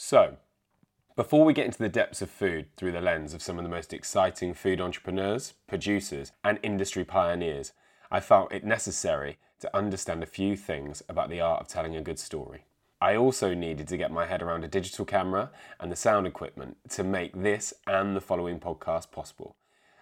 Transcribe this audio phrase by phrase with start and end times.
[0.00, 0.36] So,
[1.16, 3.68] before we get into the depths of food through the lens of some of the
[3.68, 7.72] most exciting food entrepreneurs, producers, and industry pioneers,
[8.08, 12.00] I felt it necessary to understand a few things about the art of telling a
[12.00, 12.62] good story.
[13.00, 15.50] I also needed to get my head around a digital camera
[15.80, 19.56] and the sound equipment to make this and the following podcast possible.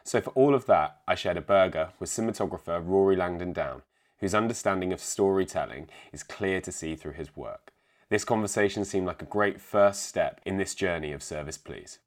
[0.05, 3.81] So, for all of that, I shared a burger with cinematographer Rory Langdon Down,
[4.19, 7.73] whose understanding of storytelling is clear to see through his work.
[8.09, 11.99] This conversation seemed like a great first step in this journey of Service Please.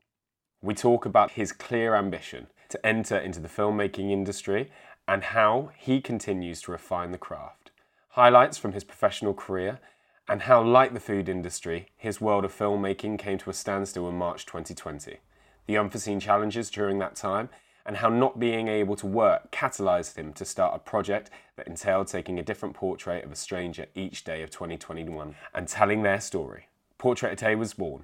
[0.62, 4.72] We talk about his clear ambition to enter into the filmmaking industry
[5.10, 7.72] and how he continues to refine the craft.
[8.12, 9.82] Highlights from his professional career
[10.30, 14.16] and how, like the food industry, his world of filmmaking came to a standstill in
[14.16, 15.18] March 2020.
[15.66, 17.50] The unforeseen challenges during that time
[17.90, 22.06] and how not being able to work catalysed him to start a project that entailed
[22.06, 26.68] taking a different portrait of a stranger each day of 2021 and telling their story.
[27.00, 28.04] Portrait A was born.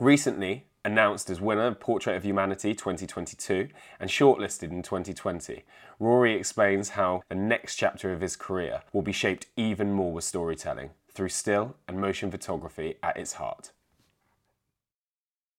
[0.00, 3.68] Recently, announced as winner of Portrait of Humanity 2022
[4.00, 5.62] and shortlisted in 2020,
[6.00, 10.24] Rory explains how the next chapter of his career will be shaped even more with
[10.24, 13.70] storytelling through still and motion photography at its heart.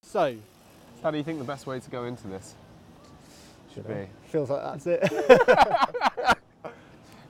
[0.02, 0.36] So,
[1.02, 2.54] How do you think the best way to go into this
[3.74, 4.08] should be?
[4.24, 6.38] feels like that's it.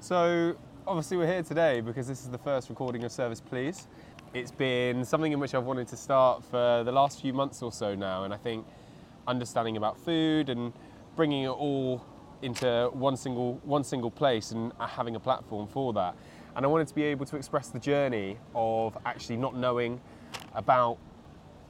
[0.02, 3.86] So, obviously, we're here today because this is the first recording of Service Please.
[4.34, 7.70] It's been something in which I've wanted to start for the last few months or
[7.70, 8.66] so now, and I think
[9.28, 10.72] understanding about food and
[11.14, 12.04] bringing it all
[12.42, 16.16] into one single one single place and uh, having a platform for that.
[16.56, 20.00] And I wanted to be able to express the journey of actually not knowing
[20.52, 20.98] about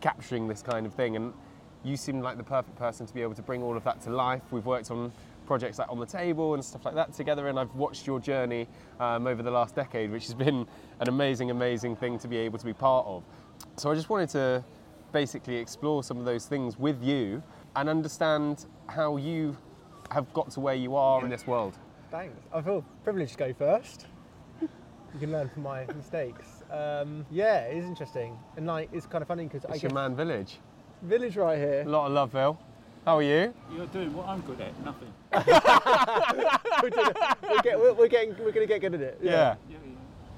[0.01, 1.17] capturing this kind of thing.
[1.17, 1.35] And
[1.85, 4.11] you seem like the perfect person to be able to bring all of that to
[4.11, 4.43] life.
[4.51, 5.13] We've worked on
[5.47, 8.69] projects like On the Table and stuff like that together, and I've watched your journey
[9.01, 10.67] um, over the last decade, which has been
[11.01, 13.25] an amazing, amazing thing to be able to be part of.
[13.77, 14.65] So I just wanted to
[15.13, 17.43] basically explore some of those things with you
[17.77, 19.57] and understand how you
[20.11, 21.77] have got to where you are in this world.
[22.11, 22.39] Thanks.
[22.53, 24.07] I feel privileged to go first.
[24.61, 26.63] You can learn from my mistakes.
[26.71, 29.91] Um, yeah, it is interesting, and like it's kind of funny because I It's guess
[29.91, 30.59] your man village.
[31.03, 31.83] Village right here.
[31.87, 32.59] A lot of love, Phil.
[33.05, 33.53] How are you?
[33.75, 35.13] You're doing what I'm good at, nothing.
[36.83, 39.19] we're, doing- we're, get, we're, we're getting we're gonna get good at it.
[39.21, 39.31] Yeah.
[39.31, 39.77] Yeah, yeah.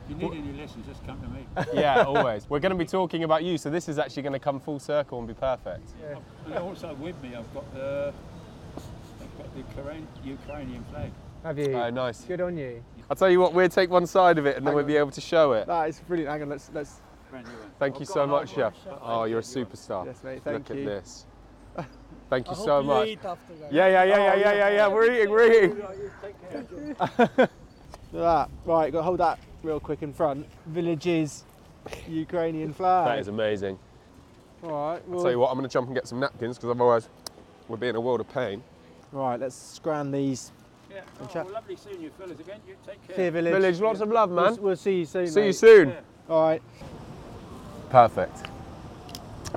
[0.08, 1.46] If you need any lessons, just come to me.
[1.80, 2.48] Yeah, always.
[2.48, 4.78] We're going to be talking about you, so this is actually going to come full
[4.78, 5.88] circle and be perfect.
[5.98, 6.18] Yeah.
[6.44, 8.12] And also with me, I've got the,
[8.76, 11.10] I've got the Ukraine, Ukrainian flag.
[11.42, 11.72] Have you?
[11.72, 12.20] Oh, nice.
[12.20, 12.84] Good on you.
[13.08, 14.88] I'll tell you what, we'll take one side of it and then we'll on.
[14.88, 15.66] be able to show it.
[15.66, 16.30] That is brilliant.
[16.32, 17.00] Hang on, let's let's.
[17.34, 17.54] Brand new.
[17.80, 18.74] Thank you so much, Chef.
[19.02, 20.06] Oh, you're a superstar.
[20.06, 20.40] Yes, mate.
[20.44, 20.88] Thank Look you.
[20.88, 21.26] at this.
[22.30, 23.08] Thank you I hope so you much.
[23.08, 23.72] eat after that.
[23.72, 24.86] Yeah, yeah, yeah, yeah, yeah, yeah, yeah.
[24.86, 25.76] We're eating, we're eating.
[27.08, 27.50] Look at
[28.12, 28.50] that.
[28.64, 30.46] Right, got to hold that real quick in front.
[30.66, 31.42] Village's
[32.08, 33.08] Ukrainian flag.
[33.08, 33.80] That is amazing.
[34.62, 35.02] All right.
[35.10, 37.08] I'll tell you what, I'm going to jump and get some napkins because otherwise
[37.66, 38.62] we'll be in a world of pain.
[39.10, 40.52] Right, let's scran these.
[40.88, 41.00] Yeah.
[41.20, 41.50] Oh, chat.
[41.50, 42.60] lovely seeing you fellas again.
[42.68, 43.16] You take care.
[43.16, 43.52] Here, village.
[43.54, 44.62] Village, lots of love, We'll, man.
[44.62, 45.26] we'll see you soon.
[45.26, 45.88] See you soon.
[45.88, 46.00] Yeah.
[46.28, 46.62] All right.
[47.94, 48.48] Perfect.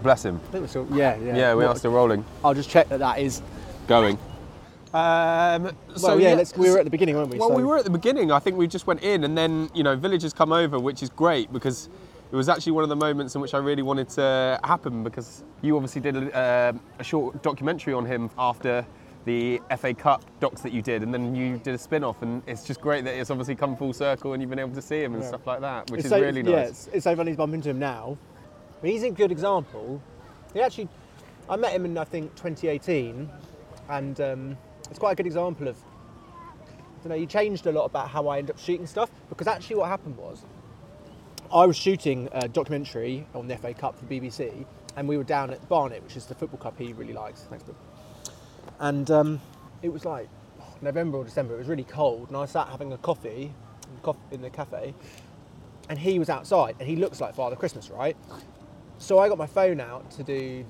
[0.03, 0.35] Bless him.
[0.35, 0.87] I think we're still.
[0.91, 1.35] Yeah, yeah.
[1.35, 2.23] Yeah, we are still rolling.
[2.45, 3.41] I'll just check that that is.
[3.87, 4.19] Going.
[4.93, 6.55] Um, so well, yeah, let's.
[6.55, 7.39] We were at the beginning, weren't we?
[7.39, 8.31] Well, So- we were at the beginning.
[8.31, 11.01] I think we just went in, and then you know, Village has come over, which
[11.01, 11.89] is great because
[12.31, 15.43] it was actually one of the moments in which I really wanted to happen because
[15.63, 18.85] you obviously did a, uh, a short documentary on him after
[19.27, 22.63] the FA Cup docs that you did, and then you did a spin-off, and it's
[22.63, 25.13] just great that it's obviously come full circle and you've been able to see him
[25.13, 25.27] and Yeah.
[25.27, 26.51] stuff like that, which It's is so, really nice.
[26.53, 28.17] Yeah, it's, it's so funny to bump into him now.
[28.81, 30.01] But he's a good example.
[30.53, 30.87] He actually,
[31.49, 33.29] I met him in I think 2018,
[33.89, 34.57] and um,
[34.89, 35.75] it's quite a good example of.
[35.77, 37.15] I don't know.
[37.17, 40.17] He changed a lot about how I end up shooting stuff because actually what happened
[40.17, 40.43] was,
[41.53, 44.65] I was shooting a documentary on the FA Cup for BBC,
[44.95, 47.41] and we were down at Barnet, which is the football club he really likes.
[47.41, 47.75] Thanks, Bill.
[48.79, 49.41] And um,
[49.81, 50.29] it was like
[50.81, 51.55] November or December.
[51.55, 53.51] It was really cold, and I sat having a coffee,
[54.03, 54.93] coffee in the cafe,
[55.89, 58.15] and he was outside, and he looks like Father Christmas, right?
[58.99, 60.65] So I got my phone out to do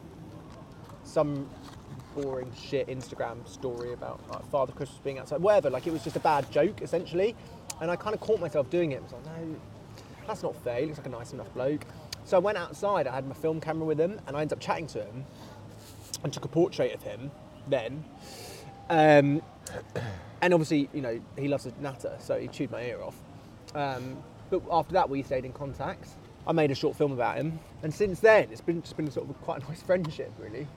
[1.03, 1.49] some
[2.15, 5.69] boring shit Instagram story about like, Father Christmas being outside, whatever.
[5.69, 7.35] Like it was just a bad joke essentially,
[7.81, 8.99] and I kind of caught myself doing it.
[8.99, 9.55] I was like, no,
[10.27, 10.79] that's not fair.
[10.79, 11.85] He looks like a nice enough bloke.
[12.25, 13.07] So I went outside.
[13.07, 15.25] I had my film camera with him, and I ended up chatting to him,
[16.23, 17.31] and took a portrait of him.
[17.69, 18.03] Then,
[18.89, 19.41] um,
[20.41, 23.15] and obviously, you know, he loves a natter, so he chewed my ear off.
[23.75, 24.17] Um,
[24.49, 26.07] but after that, we stayed in contact.
[26.45, 29.29] I made a short film about him, and since then, it's been just been sort
[29.29, 30.67] of quite a nice friendship, really.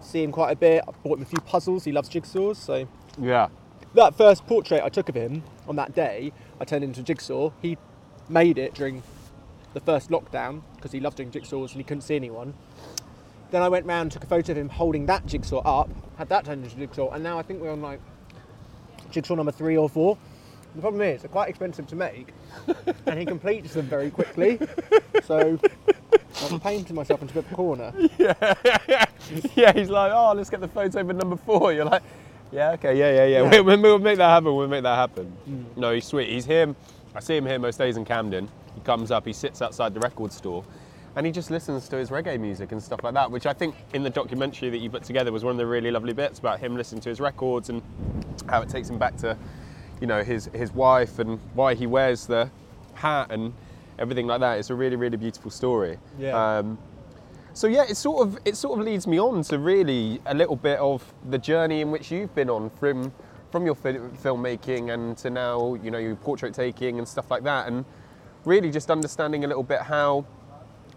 [0.00, 0.82] See him quite a bit.
[0.88, 1.84] I bought him a few puzzles.
[1.84, 2.88] He loves jigsaws, so
[3.20, 3.48] Yeah.
[3.94, 7.52] that first portrait I took of him on that day, I turned into a jigsaw.
[7.62, 7.78] He
[8.28, 9.02] made it during
[9.74, 12.54] the first lockdown because he loved doing jigsaws and he couldn't see anyone.
[13.52, 16.46] Then I went round, took a photo of him holding that jigsaw up, had that
[16.46, 18.00] turned into a jigsaw, and now I think we're on like
[19.10, 20.16] jigsaw number three or four.
[20.74, 22.32] The problem is they're quite expensive to make,
[23.06, 24.58] and he completes them very quickly.
[25.24, 25.58] So
[26.50, 27.92] I'm painting myself into a bit of a corner.
[29.54, 31.74] yeah, he's like, oh, let's get the photo for number four.
[31.74, 32.02] You're like,
[32.50, 33.52] yeah, okay, yeah, yeah, yeah.
[33.52, 33.60] Yeah.
[33.60, 34.56] We'll, we'll make that happen.
[34.56, 35.30] We'll make that happen.
[35.46, 35.76] Mm.
[35.76, 36.30] No, he's sweet.
[36.30, 36.74] He's here.
[37.14, 38.48] I see him here most days in Camden.
[38.74, 40.64] He comes up, he sits outside the record store,
[41.16, 43.74] and he just listens to his reggae music and stuff like that, which I think
[43.92, 46.60] in the documentary that you put together was one of the really lovely bits about
[46.60, 47.82] him listening to his records and
[48.48, 49.36] how it takes him back to,
[50.00, 52.50] you know, his his wife and why he wears the
[52.94, 53.52] hat and
[53.98, 54.58] everything like that.
[54.58, 55.98] It's a really, really beautiful story.
[56.18, 56.58] Yeah.
[56.58, 56.78] Um,
[57.54, 60.56] so yeah, it sort of it sort of leads me on to really a little
[60.56, 63.12] bit of the journey in which you've been on from
[63.50, 67.42] from your fi- filmmaking and to now you know your portrait taking and stuff like
[67.42, 67.84] that, and
[68.46, 70.24] really just understanding a little bit how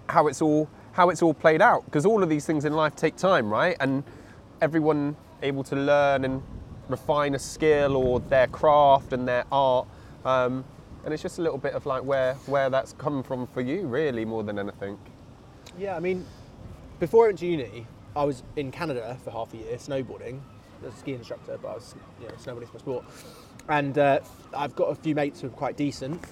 [0.09, 2.95] how it's all how it's all played out because all of these things in life
[2.95, 3.75] take time, right?
[3.79, 4.03] And
[4.61, 6.41] everyone able to learn and
[6.87, 9.87] refine a skill or their craft and their art.
[10.23, 10.63] Um,
[11.03, 13.87] and it's just a little bit of like where where that's come from for you,
[13.87, 14.97] really, more than anything.
[15.77, 16.25] Yeah, I mean,
[16.99, 17.85] before I went to uni,
[18.15, 20.39] I was in Canada for half a year snowboarding
[20.85, 23.05] as a ski instructor, but I was you know, snowboarding for sport.
[23.67, 24.19] And uh,
[24.55, 26.23] I've got a few mates who are quite decent,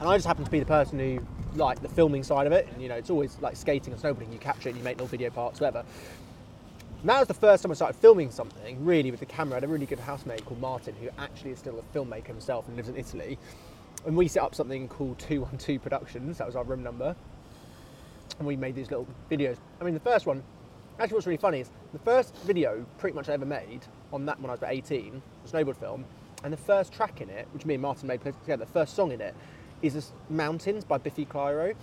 [0.00, 1.20] and I just happen to be the person who
[1.56, 2.68] like the filming side of it.
[2.72, 4.32] And you know, it's always like skating and snowboarding.
[4.32, 5.84] You capture it, you make little video parts, whatever.
[7.00, 9.54] And that was the first time I started filming something really with the camera.
[9.54, 12.66] I had a really good housemate called Martin, who actually is still a filmmaker himself
[12.66, 13.38] and lives in Italy.
[14.06, 16.38] And we set up something called 212 Productions.
[16.38, 17.14] That was our room number
[18.38, 19.56] and we made these little videos.
[19.80, 20.42] I mean, the first one,
[20.98, 23.80] actually, what's really funny is the first video pretty much I ever made
[24.12, 26.04] on that when I was about 18, a snowboard film,
[26.42, 29.12] and the first track in it, which me and Martin made together, the first song
[29.12, 29.34] in it,
[29.84, 31.74] is this Mountains by Biffy Clyro.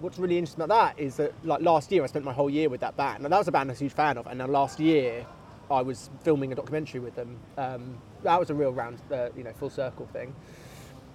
[0.00, 2.68] What's really interesting about that is that, like last year, I spent my whole year
[2.68, 3.22] with that band.
[3.22, 5.24] Now that was a band I was a huge fan of, and now last year,
[5.70, 7.38] I was filming a documentary with them.
[7.56, 10.34] Um, that was a real round, uh, you know, full circle thing.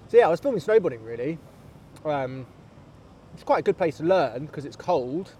[0.08, 1.38] So yeah, I was filming snowboarding really.
[2.06, 2.48] Um,
[3.34, 5.34] it's quite a good place to learn because it's cold.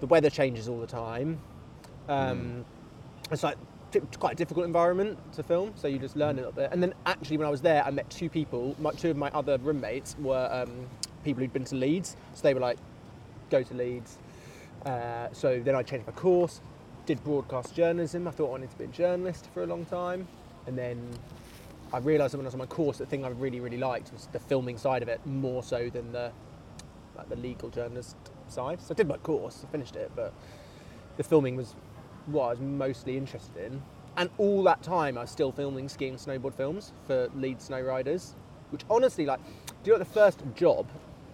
[0.00, 1.40] The weather changes all the time.
[2.08, 2.64] Um,
[3.30, 3.58] It's like
[4.18, 6.70] quite a difficult environment to film, so you just learn a little bit.
[6.72, 8.74] And then actually, when I was there, I met two people.
[8.78, 10.86] My, two of my other roommates were um,
[11.24, 12.78] people who'd been to Leeds, so they were like,
[13.50, 14.18] "Go to Leeds."
[14.84, 16.60] Uh, so then I changed my course,
[17.06, 18.28] did broadcast journalism.
[18.28, 20.28] I thought I wanted to be a journalist for a long time,
[20.66, 21.08] and then
[21.92, 24.26] I realised when I was on my course, the thing I really, really liked was
[24.32, 26.30] the filming side of it more so than the
[27.16, 28.16] like the legal journalist
[28.48, 28.80] side.
[28.80, 30.32] So I did my course, I finished it, but
[31.16, 31.74] the filming was
[32.30, 33.82] what I was mostly interested in.
[34.16, 37.80] And all that time, I was still filming skiing and snowboard films for Leeds snow
[37.80, 38.34] riders,
[38.70, 40.86] which honestly, like, do you know what the first job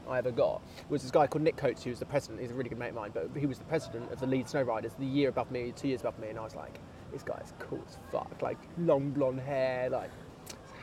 [0.09, 2.41] I ever got was this guy called Nick Coates, who was the president.
[2.41, 4.51] He's a really good mate of mine, but he was the president of the Leeds
[4.51, 6.79] snow riders, the year above me, two years above me, and I was like,
[7.13, 10.11] this guy's cool as fuck, like long blonde hair, like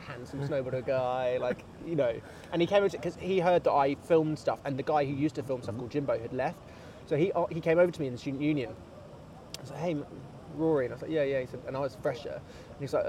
[0.06, 2.14] handsome snowboarder guy, like you know.
[2.52, 5.12] And he came over because he heard that I filmed stuff, and the guy who
[5.12, 6.58] used to film stuff called Jimbo had left,
[7.06, 8.74] so he uh, he came over to me in the student union.
[9.62, 9.96] I was like, hey,
[10.56, 11.40] Rory, and I was like, yeah, yeah.
[11.40, 13.06] He said, and I was fresher, and he's like,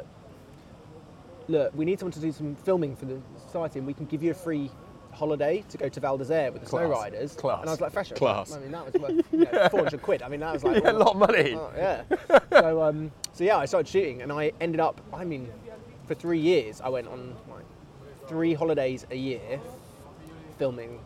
[1.48, 4.22] look, we need someone to do some filming for the society, and we can give
[4.22, 4.70] you a free
[5.12, 7.02] holiday to go to Val d'Isere with the snow Class.
[7.02, 7.34] riders.
[7.34, 7.62] Class.
[7.62, 8.16] And I was like, fresher.
[8.16, 8.52] Class.
[8.54, 10.22] I mean, that was worth you know, 400 quid.
[10.22, 11.54] I mean, that was like Yeah, a lot of money.
[11.56, 12.04] Oh, yeah.
[12.52, 15.02] so, um, so yeah, I started shooting, and I ended up.
[15.12, 15.50] I mean,
[16.08, 17.66] for three years, I went on like
[18.28, 19.60] three holidays a year,
[20.58, 21.00] filming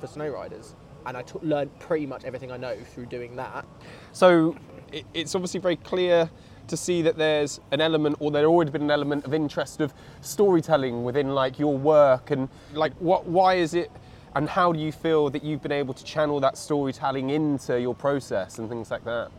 [0.00, 0.74] for snow riders,
[1.06, 3.64] and I learned pretty much everything I know through doing that.
[4.12, 4.56] So
[4.92, 6.30] it, it's obviously very clear
[6.68, 9.92] to see that there's an element, or there already been an element of interest of
[10.20, 13.90] storytelling within like your work, and like what, why is it,
[14.34, 17.94] and how do you feel that you've been able to channel that storytelling into your
[17.94, 19.30] process and things like that?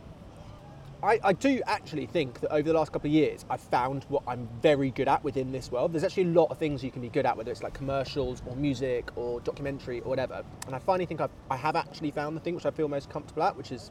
[1.04, 4.22] I, I do actually think that over the last couple of years, I've found what
[4.26, 5.92] I'm very good at within this world.
[5.92, 8.40] There's actually a lot of things you can be good at, whether it's like commercials
[8.46, 10.42] or music or documentary or whatever.
[10.66, 13.10] And I finally think I've, I have actually found the thing which I feel most
[13.10, 13.90] comfortable at, which is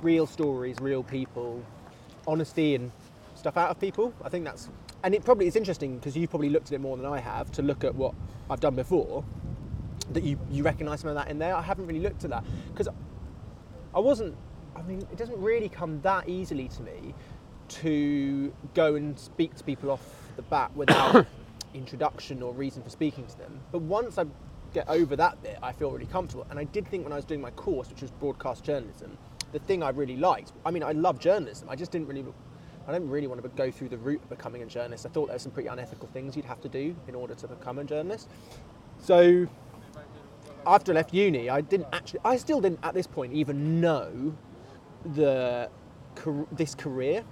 [0.00, 1.62] real stories, real people,
[2.26, 2.90] honesty and
[3.34, 4.14] stuff out of people.
[4.24, 4.70] I think that's,
[5.04, 7.52] and it probably is interesting because you've probably looked at it more than I have
[7.52, 8.14] to look at what
[8.48, 9.24] I've done before.
[10.14, 11.54] That you, you recognise some of that in there.
[11.54, 12.88] I haven't really looked at that because
[13.94, 14.34] I wasn't.
[14.76, 17.14] I mean, it doesn't really come that easily to me
[17.68, 20.02] to go and speak to people off
[20.36, 21.26] the bat without
[21.74, 23.60] introduction or reason for speaking to them.
[23.70, 24.24] But once I
[24.72, 26.46] get over that bit, I feel really comfortable.
[26.50, 29.16] And I did think when I was doing my course, which was broadcast journalism,
[29.52, 30.52] the thing I really liked.
[30.64, 31.68] I mean, I love journalism.
[31.68, 32.24] I just didn't really.
[32.88, 35.06] I don't really want to go through the route of becoming a journalist.
[35.06, 37.46] I thought there were some pretty unethical things you'd have to do in order to
[37.46, 38.28] become a journalist.
[38.98, 39.46] So
[40.66, 44.34] after I left uni, I didn't actually, I still didn't at this point even know
[45.04, 45.70] the
[46.52, 47.24] this career.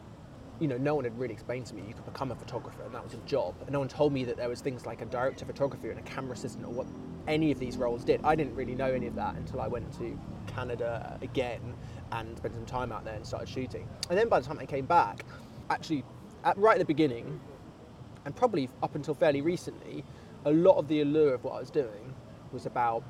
[0.61, 2.93] You know, no one had really explained to me you could become a photographer and
[2.93, 3.55] that was a job.
[3.61, 5.99] And no one told me that there was things like a director of photography and
[5.99, 6.87] a camera assistant or what
[7.29, 8.21] any of these roles did.
[8.25, 11.75] I didn't really know any of that until I went to Canada again
[12.11, 13.89] and spent some time out there and started shooting.
[14.09, 15.25] And then by the time I came back,
[15.71, 16.03] actually,
[16.43, 17.41] at, right at the beginning,
[18.25, 20.05] and probably up until fairly recently,
[20.45, 22.15] a lot of the allure of what I was doing
[22.51, 23.05] was about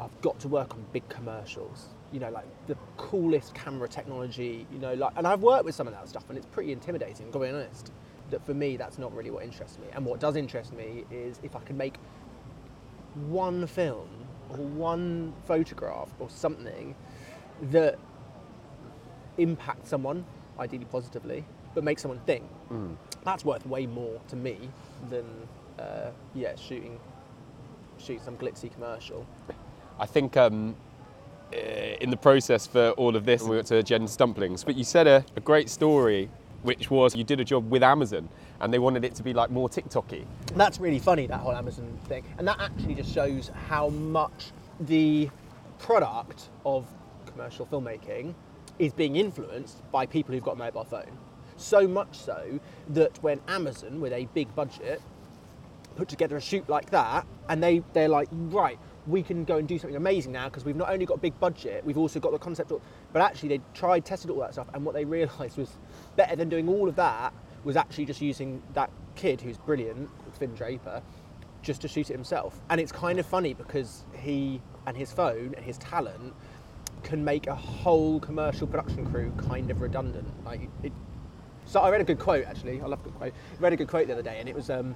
[0.00, 1.88] I've got to work on big commercials.
[2.12, 4.66] You know, like the coolest camera technology.
[4.72, 7.30] You know, like, and I've worked with some of that stuff, and it's pretty intimidating.
[7.32, 7.92] To be honest,
[8.30, 9.86] that for me, that's not really what interests me.
[9.92, 11.96] And what does interest me is if I can make
[13.28, 14.08] one film
[14.50, 16.94] or one photograph or something
[17.70, 17.98] that
[19.38, 20.24] impacts someone,
[20.58, 22.44] ideally positively, but makes someone think.
[23.24, 24.70] That's worth way more to me
[25.10, 25.24] than
[25.78, 26.98] uh, yeah shooting
[27.98, 29.26] shoot some glitzy commercial.
[29.98, 30.76] I think um,
[31.52, 31.56] Uh,
[32.00, 35.06] in the process for all of this, we went to Jen Stumplings, but you said
[35.06, 36.28] a, a great story,
[36.62, 38.28] which was you did a job with Amazon
[38.60, 40.24] and they wanted it to be like more TikToky.
[40.56, 45.30] That's really funny that whole Amazon thing, and that actually just shows how much the
[45.78, 46.86] product of
[47.26, 48.34] commercial filmmaking
[48.78, 51.18] is being influenced by people who've got a mobile phone.
[51.56, 55.00] So much so that when Amazon, with a big budget,
[55.96, 58.78] put together a shoot like that, and they they're like, right,
[59.08, 61.38] we can go and do something amazing now because we've not only got a big
[61.40, 62.70] budget, we've also got the concept.
[62.70, 65.70] Of, but actually, they tried, tested all that stuff, and what they realised was
[66.16, 67.32] better than doing all of that
[67.64, 71.02] was actually just using that kid who's brilliant, Finn Draper,
[71.62, 72.60] just to shoot it himself.
[72.70, 76.34] And it's kind of funny because he and his phone and his talent
[77.02, 80.28] can make a whole commercial production crew kind of redundant.
[80.44, 80.92] Like it,
[81.64, 82.80] so I read a good quote actually.
[82.80, 83.32] I love a good quote.
[83.56, 84.94] I read a good quote the other day, and it was um,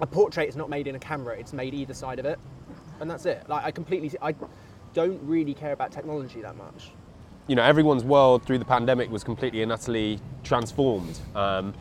[0.00, 2.38] a portrait is not made in a camera; it's made either side of it,
[3.00, 3.48] and that's it.
[3.48, 4.34] Like I completely, I
[4.92, 6.90] don't really care about technology that much.
[7.46, 11.18] you know, everyone's world through the pandemic was completely and utterly transformed.
[11.34, 11.74] Um,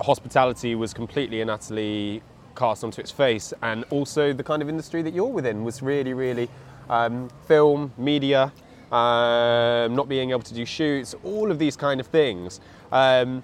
[0.00, 2.22] hospitality was completely and utterly
[2.54, 6.14] cast onto its face, and also the kind of industry that you're within was really,
[6.14, 6.48] really
[6.88, 8.52] um, film, media,
[8.92, 12.60] um, not being able to do shoots, all of these kind of things.
[12.92, 13.42] Um,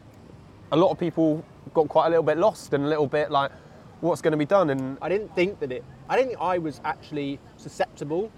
[0.71, 3.51] a lot of people got quite a little bit lost and a little bit like,
[4.01, 4.71] what's going to be done?
[4.71, 5.83] And I didn't think that it.
[6.09, 8.31] I don't think I was actually susceptible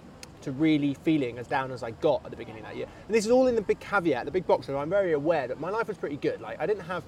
[0.42, 2.86] to really feeling as down as I got at the beginning of that year.
[3.06, 4.66] And this is all in the big caveat, the big box.
[4.66, 6.40] So I'm very aware that my life was pretty good.
[6.40, 7.04] Like I didn't have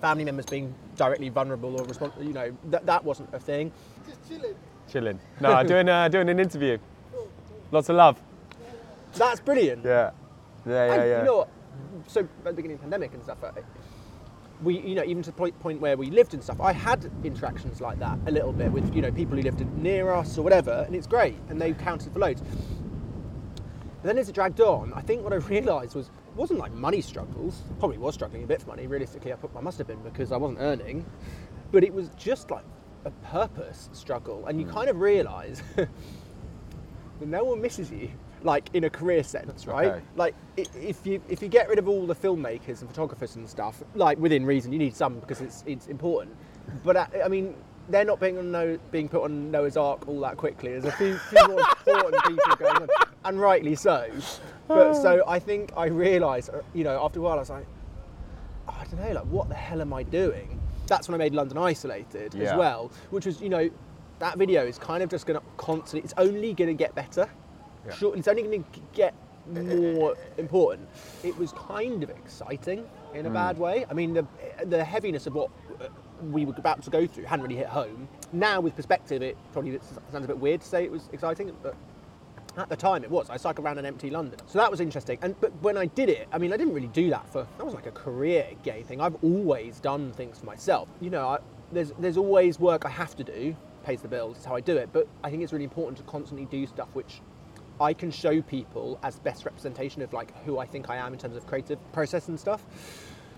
[0.00, 2.24] family members being directly vulnerable or responsible.
[2.24, 3.70] You know, that that wasn't a thing.
[4.06, 4.54] Just chilling.
[4.90, 5.20] Chilling.
[5.40, 6.78] No, doing uh, doing an interview.
[7.70, 8.20] Lots of love.
[9.14, 9.84] That's brilliant.
[9.84, 10.10] Yeah,
[10.66, 11.18] yeah, yeah, And yeah.
[11.18, 11.48] you know what?
[12.06, 13.38] So at the beginning of the pandemic and stuff,
[14.62, 17.80] we, you know, even to the point, where we lived and stuff, I had interactions
[17.80, 20.84] like that a little bit with, you know, people who lived near us or whatever,
[20.86, 22.42] and it's great, and they counted for loads.
[24.02, 26.72] But then as it dragged on, I think what I realised was it wasn't like
[26.72, 27.62] money struggles.
[27.78, 28.86] Probably was struggling a bit for money.
[28.86, 31.04] Realistically, I, put, I must have been because I wasn't earning.
[31.70, 32.64] But it was just like
[33.04, 34.72] a purpose struggle, and you mm.
[34.72, 35.88] kind of realise that
[37.20, 38.10] no one misses you,
[38.42, 39.88] like in a career sense, right?
[39.88, 40.02] Okay.
[40.16, 43.82] Like if you if you get rid of all the filmmakers and photographers and stuff,
[43.94, 46.34] like within reason, you need some because it's it's important.
[46.84, 47.54] But uh, I mean,
[47.88, 50.70] they're not being on no, being put on Noah's Ark all that quickly.
[50.70, 52.88] There's a few, few more important people going on,
[53.24, 54.08] and rightly so.
[54.66, 57.66] But so I think I realised, uh, you know, after a while, I was like,
[58.68, 60.60] "Oh, I don't know, like what the hell am I doing?
[60.86, 62.44] That's when I made London Isolated Yeah.
[62.52, 63.68] as well, which was, you know,
[64.20, 66.00] that video is kind of just going to constantly.
[66.04, 67.28] It's only going to get better.
[67.86, 67.94] Yeah.
[67.94, 69.14] Sure, it's only going to get
[69.48, 70.88] more important.
[71.22, 73.86] It was kind of exciting in a bad way.
[73.90, 74.26] I mean, the
[74.66, 75.88] the heaviness of what uh,
[76.30, 78.08] we were about to go through hadn't really hit home.
[78.32, 79.78] Now, with perspective, it probably
[80.12, 81.74] sounds a bit weird to say it was exciting, but
[82.56, 83.30] at the time it was.
[83.30, 85.18] I cycled around an empty London, so that was interesting.
[85.22, 87.64] And but when I did it, I mean, I didn't really do that for that
[87.64, 89.00] was like a career gay thing.
[89.00, 90.88] I've always done things for myself.
[91.00, 91.38] You know, I,
[91.72, 94.36] there's there's always work I have to do, pays the bills.
[94.36, 94.90] That's how I do it.
[94.92, 97.20] But I think it's really important to constantly do stuff which
[97.80, 101.18] I can show people as best representation of like who I think I am in
[101.18, 102.64] terms of creative process and stuff.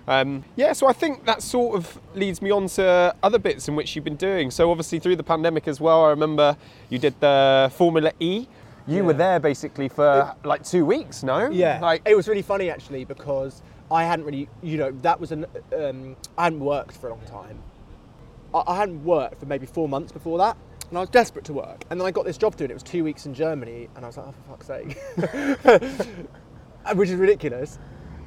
[0.09, 3.77] Um, yeah, so I think that sort of leads me on to other bits in
[3.77, 4.51] which you've been doing.
[4.51, 6.57] So obviously through the pandemic as well, I remember
[6.89, 8.47] you did the Formula E.
[8.87, 11.49] You were there basically for like two weeks, no?
[11.49, 15.31] Yeah, Like, it was really funny actually because I hadn't really, you know, that was
[15.33, 17.63] an um, I hadn't worked for a long time.
[18.53, 20.57] I, I hadn't worked for maybe four months before that,
[20.91, 21.85] and I was desperate to work.
[21.91, 22.73] And then I got this job doing it.
[22.73, 24.99] It was two weeks in Germany, and I was like, oh for fuck's sake,
[26.95, 27.79] which is ridiculous.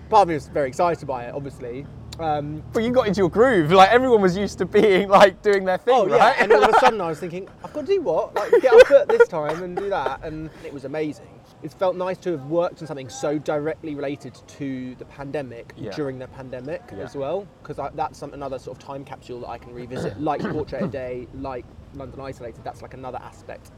[0.10, 1.86] Part of me was very excited by it, obviously,
[2.20, 3.72] Um, But you got into your groove.
[3.72, 6.36] Like everyone was used to being like doing their thing, oh yeah, right?
[6.40, 8.36] and all of a sudden I was thinking, I've got to do what?
[8.36, 11.28] Like get up at this time and do that, and it was amazing.
[11.64, 15.92] It felt nice to have worked on something so directly related to the pandemic Yeah.
[15.92, 17.04] during the pandemic Yeah.
[17.04, 20.42] as well, because that's some, another sort of time capsule that I can revisit, like
[20.52, 21.64] Portrait a Day, like
[21.96, 22.66] London Isolated.
[22.66, 23.72] That's like another aspect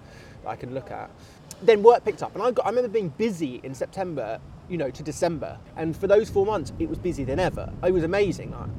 [0.44, 1.12] that I can look at.
[1.62, 2.66] Then work picked up, and I got.
[2.66, 6.74] I remember being busy in September, you know, to December, and for those four months,
[6.80, 7.72] it was busier than ever.
[7.84, 8.52] It was amazing.
[8.52, 8.70] Like,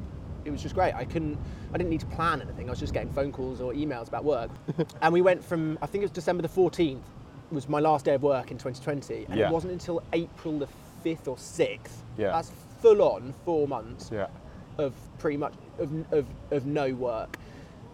[0.43, 0.93] it was just great.
[0.93, 1.37] I couldn't,
[1.73, 2.67] I didn't need to plan anything.
[2.67, 4.51] I was just getting phone calls or emails about work.
[5.01, 7.01] and we went from, I think it was December the 14th,
[7.51, 9.25] was my last day of work in 2020.
[9.25, 9.47] And Yeah.
[9.49, 10.67] it wasn't until April the
[11.03, 12.03] 5th or 6th.
[12.17, 12.31] Yeah.
[12.31, 12.51] That's
[12.81, 14.27] full on four months yeah.
[14.77, 17.37] of pretty much, of, of, of no work.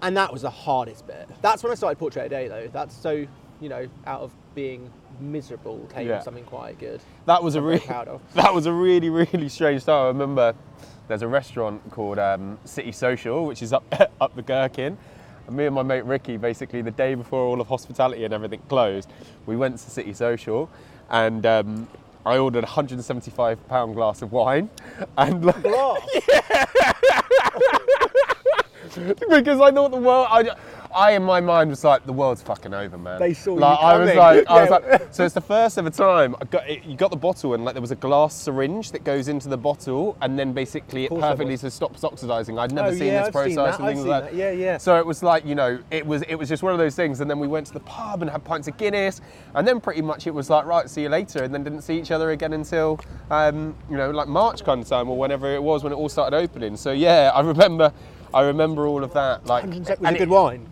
[0.02, 1.30] And that was the hardest bit.
[1.42, 2.68] That's when I started Portrait a Day though.
[2.72, 3.26] That's so,
[3.62, 6.20] you know, out of being miserable came Yeah.
[6.20, 7.02] something quite good.
[7.26, 7.86] That was a I'm really
[8.36, 10.06] that was a really really strange start.
[10.06, 10.56] I remember
[11.08, 13.84] there's a restaurant called um, City Social, which is up
[14.22, 14.98] up the Gherkin.
[15.48, 18.62] And me and my mate Ricky, basically the day before all of hospitality and everything
[18.70, 19.10] closed,
[19.46, 20.70] we went to City Social,
[21.10, 21.88] and um,
[22.26, 24.70] I ordered a 175 pound glass of wine,
[25.18, 26.00] and like, Glass.
[29.30, 30.28] because I thought the world.
[30.30, 30.56] I,
[30.96, 33.20] I in my mind was like the world's fucking over, man.
[33.20, 34.18] They saw you like, I was coming.
[34.18, 37.12] like, I was like, so it's the first ever time I got it, you got
[37.12, 40.38] the bottle and like there was a glass syringe that goes into the bottle and
[40.38, 41.62] then basically it perfectly was.
[41.62, 42.58] so stops oxidizing.
[42.60, 44.36] I'd never Oh, seen yeah, this I've process seen and I've things seen like that.
[44.36, 44.78] Yeah, yeah.
[44.78, 47.20] So it was like you know it was it was just one of those things
[47.22, 49.22] and then we went to the pub and had pints of Guinness
[49.56, 51.98] and then pretty much it was like right see you later and then didn't see
[52.00, 53.00] each other again until
[53.32, 56.10] um, you know like March kind of time or whenever it was when it all
[56.10, 56.78] started opening.
[56.78, 57.92] So yeah, I remember.
[58.36, 59.46] I remember all of that.
[59.46, 60.68] Like, 107 was and a good it- wine.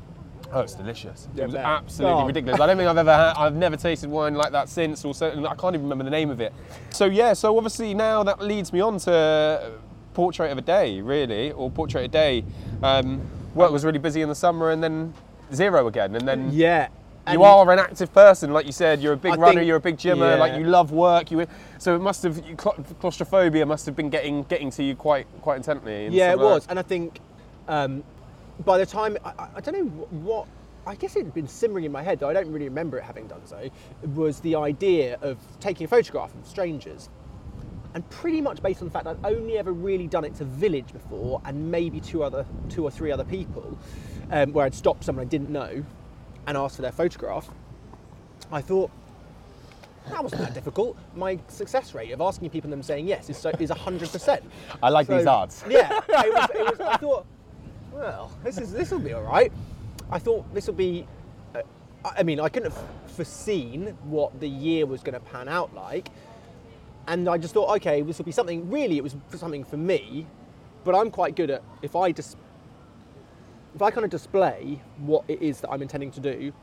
[0.53, 1.27] Oh, it's delicious.
[1.33, 1.65] Yeah, it was man.
[1.65, 2.27] absolutely Oh.
[2.27, 2.59] ridiculous.
[2.59, 5.47] I don't think I've ever had, I've never tasted wine like that since, or certainly,
[5.47, 6.53] I can't even remember the name of it.
[6.89, 9.71] So, yeah, so obviously now that leads me on to
[10.13, 12.43] Portrait of a Day, really, or Portrait a Day.
[12.83, 13.21] Um,
[13.55, 15.13] work was really busy in the summer and then
[15.53, 16.15] zero again.
[16.15, 16.87] And then Yeah.
[17.31, 18.99] you are an active person, like you said.
[19.01, 19.53] You're a big I runner.
[19.59, 20.35] think- you're a big gymmer.
[20.35, 21.31] Like you love work.
[21.31, 21.45] You
[21.77, 22.41] so it must have
[22.99, 26.07] claustrophobia must have been getting getting to you quite quite intently.
[26.07, 27.19] in Yeah, it was, and I think
[27.67, 28.03] um,
[28.65, 30.47] by the time I, I- don't know what
[30.85, 33.03] I guess it had been simmering in my head, though I don't really remember it
[33.03, 33.69] having done so.
[34.15, 37.09] Was the idea of taking a photograph of strangers,
[37.93, 40.43] and pretty much based on the fact that I'd only ever really done it to
[40.45, 43.77] village before, and maybe two other, two or three other people,
[44.31, 45.83] um, where I'd stopped someone I didn't know,
[46.47, 47.47] and asked for their photograph.
[48.51, 48.89] I thought.
[50.09, 50.97] That wasn't that difficult.
[51.15, 54.43] My success rate of asking people and them saying yes is so, is hundred percent.
[54.81, 55.63] I like these odds.
[55.69, 57.27] Yeah, it was, it was, I thought,
[57.91, 59.51] well, this is this will be all right.
[60.09, 61.07] I thought this will be.
[61.55, 61.61] Uh,
[62.03, 66.09] I mean, I couldn't have foreseen what the year was going to pan out like,
[67.07, 68.69] and I just thought, okay, this will be something.
[68.69, 70.25] Really, it was something for me,
[70.83, 72.37] but I'm quite good at if I just
[73.75, 76.53] if I kind of display what it is that I'm intending to do.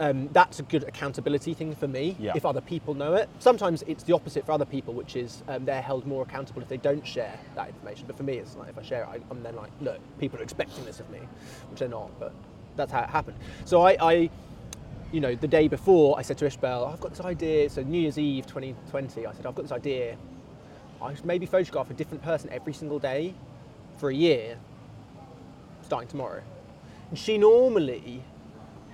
[0.00, 2.32] Um, that's a good accountability thing for me Yeah.
[2.34, 3.28] if other people know it.
[3.38, 6.68] Sometimes it's the opposite for other people, which is um, they're held more accountable if
[6.68, 8.04] they don't share that information.
[8.06, 10.40] But for me, it's like if I share it, I, I'm then like, look, people
[10.40, 11.20] are expecting this of me,
[11.70, 12.32] which they're not, but
[12.74, 13.36] that's how it happened.
[13.64, 14.30] So I, I
[15.12, 17.68] you know, the day before, I said to Ishbel, I've got this idea.
[17.68, 20.16] So New Year's Eve 2020, I said, I've got this idea.
[21.02, 23.34] I should maybe photograph a different person every single day
[23.98, 24.56] for a year,
[25.82, 26.42] starting tomorrow.
[27.10, 28.24] And she normally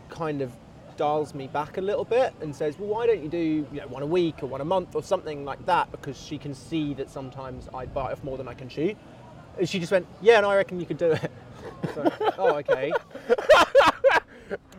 [0.09, 0.53] kind of
[0.99, 3.39] dials me back a little bit and says, well, why don't you do
[3.73, 5.91] you know, one a week or one a month or something like that?
[5.91, 8.95] Because she can see that sometimes I bite off more than I can chew.
[9.57, 11.31] And she just went, yeah, and I reckon you could do it.
[11.95, 12.93] So, oh, okay.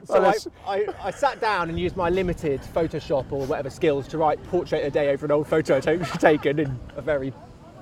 [0.06, 0.34] So I,
[0.66, 4.84] I, I sat down and used my limited Photoshop or whatever skills to write portrait
[4.84, 5.80] a day over an old photo
[6.20, 7.32] taken in a very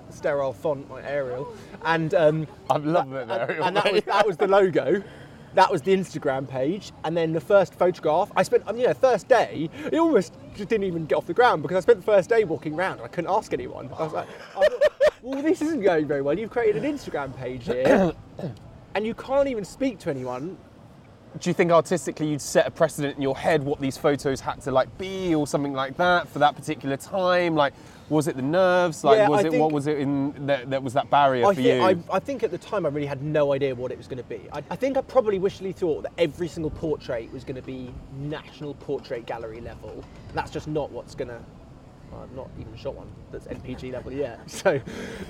[0.09, 1.47] sterile font like Arial.
[1.85, 3.23] And um, I love it.
[3.23, 5.01] and, Arial, and that was that was the logo.
[5.57, 8.31] That was the Instagram page, and then the first photograph.
[8.35, 9.71] I spent, I mean, you know, first day.
[9.91, 12.43] It almost just didn't even get off the ground because I spent the first day
[12.43, 13.01] walking around.
[13.01, 13.89] I couldn't ask anyone.
[13.97, 14.27] I was like,
[15.23, 16.37] well, this isn't going very well.
[16.37, 18.13] You've created an Instagram page here,
[18.93, 20.59] and you can't even speak to anyone.
[21.39, 24.61] do you think artistically you'd set a precedent in your head what these photos had
[24.61, 27.73] to like be or something like that for that particular time like
[28.09, 30.81] was it the nerves like Yeah, was I it what was it in that, that
[30.81, 33.21] was that barrier I, for you I, I think at the time I really had
[33.21, 34.41] no idea what it was going to be.
[34.51, 37.93] I, I think I probably wishfully thought that every single portrait was going to be
[38.17, 40.03] National Portrait Gallery level.
[40.33, 41.39] That's just not what's going to.
[42.15, 44.39] I've not even shot one that's NPG level yet.
[44.47, 44.79] So,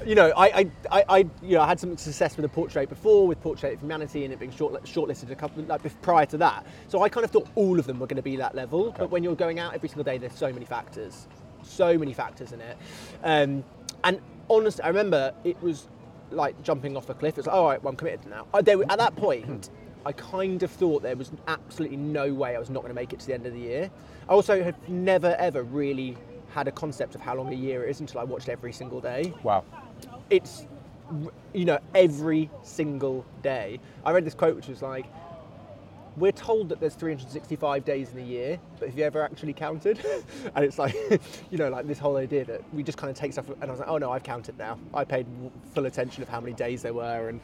[0.05, 3.27] you know, I, I, I, you know, I had some success with a portrait before,
[3.27, 6.65] with Portrait of Humanity, and it being short, shortlisted a couple like prior to that.
[6.87, 8.95] So I kind of thought all of them were going to be that level.
[8.97, 11.27] But when you're going out every single day, there's so many factors,
[11.67, 12.77] so many factors in it.
[13.23, 13.63] Um,
[14.03, 15.87] and honestly, I remember it was
[16.31, 17.37] like jumping off a cliff.
[17.37, 18.47] It's like, all right, well, I'm committed now.
[18.53, 19.69] I, at that point,
[20.05, 23.13] I kind of thought there was absolutely no way I was not going to make
[23.13, 23.91] it to the end of the year.
[24.29, 26.17] I also had never ever really
[26.53, 29.33] had a concept of how long a year is until I watched every single day.
[29.43, 29.63] Wow.
[30.29, 30.65] It's
[31.53, 33.79] you know every single day.
[34.05, 35.05] I read this quote which was like,
[36.17, 40.03] "We're told that there's 365 days in a year, but have you ever actually counted?"
[40.55, 40.95] and it's like,
[41.51, 43.49] you know, like this whole idea that we just kind of take stuff.
[43.49, 44.79] And I was like, "Oh no, I've counted now.
[44.93, 45.25] I paid
[45.73, 47.39] full attention of how many days there were." And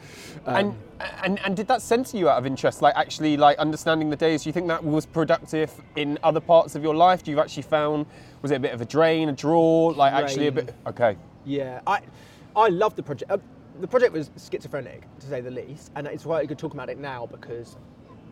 [0.46, 0.76] um, And,
[1.22, 2.82] and and did that center you out of interest?
[2.82, 4.42] Like actually, like understanding the days.
[4.42, 7.22] Do you think that was productive in other parts of your life?
[7.22, 8.06] Do you actually found
[8.42, 9.86] was it a bit of a drain, a draw?
[9.96, 10.74] Like actually a bit.
[10.86, 11.16] Okay.
[11.44, 12.00] Yeah, I
[12.56, 13.30] I love the project.
[13.30, 13.38] Uh,
[13.80, 16.98] the project was schizophrenic, to say the least, and it's quite could talk about it
[16.98, 17.76] now because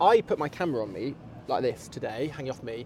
[0.01, 1.15] I put my camera on me
[1.47, 2.85] like this today, hanging off me,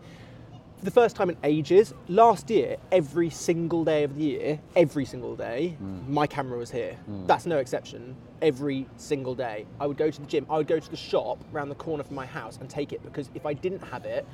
[0.77, 1.93] for the first time in ages.
[2.07, 5.75] Last year, every single day of the year, every single day,
[6.07, 6.97] my camera was here.
[7.27, 8.15] That's no exception.
[8.41, 10.45] Every single day, I would go to the gym.
[10.49, 13.03] I would go to the shop around the corner from my house and take it
[13.03, 14.27] because if I didn't have it,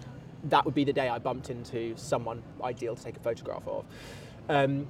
[0.45, 3.85] that would be the day I bumped into someone ideal to take a photograph of.
[4.49, 4.87] Um,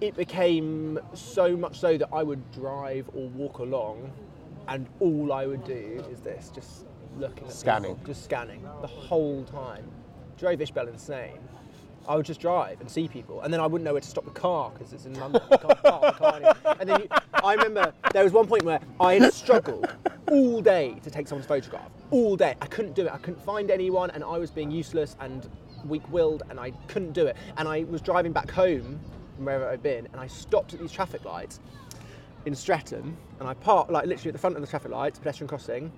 [0.00, 4.10] it became so much so that I would drive or walk along,
[4.70, 6.86] and all I would do is this, just
[7.18, 7.96] looking at Scanning.
[7.96, 9.84] people, just scanning the whole time.
[10.38, 11.38] Drove Ishbel insane.
[12.08, 14.24] I would just drive and see people, and then I wouldn't know where to stop
[14.24, 15.42] the car because it's in London.
[15.50, 16.76] You can't park the car anywhere.
[16.80, 17.08] And then you,
[17.44, 19.86] I remember there was one point where I had struggled
[20.30, 21.90] all day to take someone's photograph.
[22.10, 23.12] All day, I couldn't do it.
[23.12, 25.50] I couldn't find anyone, and I was being useless and
[25.84, 27.36] weak-willed, and I couldn't do it.
[27.58, 28.98] And I was driving back home
[29.36, 31.60] from wherever I'd been, and I stopped at these traffic lights
[32.46, 35.48] in Streatham, and I parked like literally at the front of the traffic lights, pedestrian
[35.48, 35.92] crossing,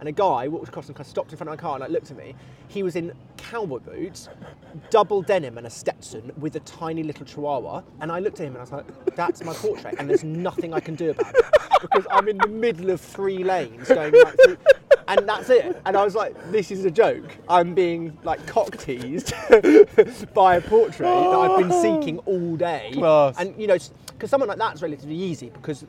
[0.00, 1.80] and a guy walked across and kind of stopped in front of my car and
[1.80, 2.34] like looked at me.
[2.68, 4.28] He was in cowboy boots,
[4.90, 8.54] double denim, and a Stetson with a tiny little Chihuahua, and I looked at him
[8.54, 11.44] and I was like, "That's my portrait," and there's nothing I can do about it
[11.80, 14.58] because I'm in the middle of three lanes going like through.
[15.06, 15.80] And that's it.
[15.84, 17.36] And I was like, this is a joke.
[17.48, 19.34] I'm being like cock teased
[20.34, 22.90] by a portrait that I've been seeking all day.
[22.94, 23.36] Class.
[23.38, 23.76] And you know,
[24.24, 25.84] because someone like that's relatively easy because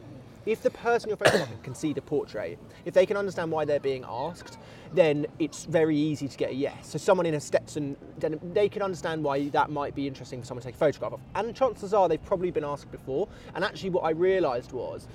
[0.45, 3.79] if the person you're photographing can see the portrait, if they can understand why they're
[3.79, 4.57] being asked,
[4.93, 6.89] then it's very easy to get a yes.
[6.89, 10.47] So someone in a Stetson, then they can understand why that might be interesting for
[10.47, 11.21] someone to take a photograph of.
[11.33, 13.29] And chances are they've probably been asked before.
[13.55, 15.07] And actually, what I realised was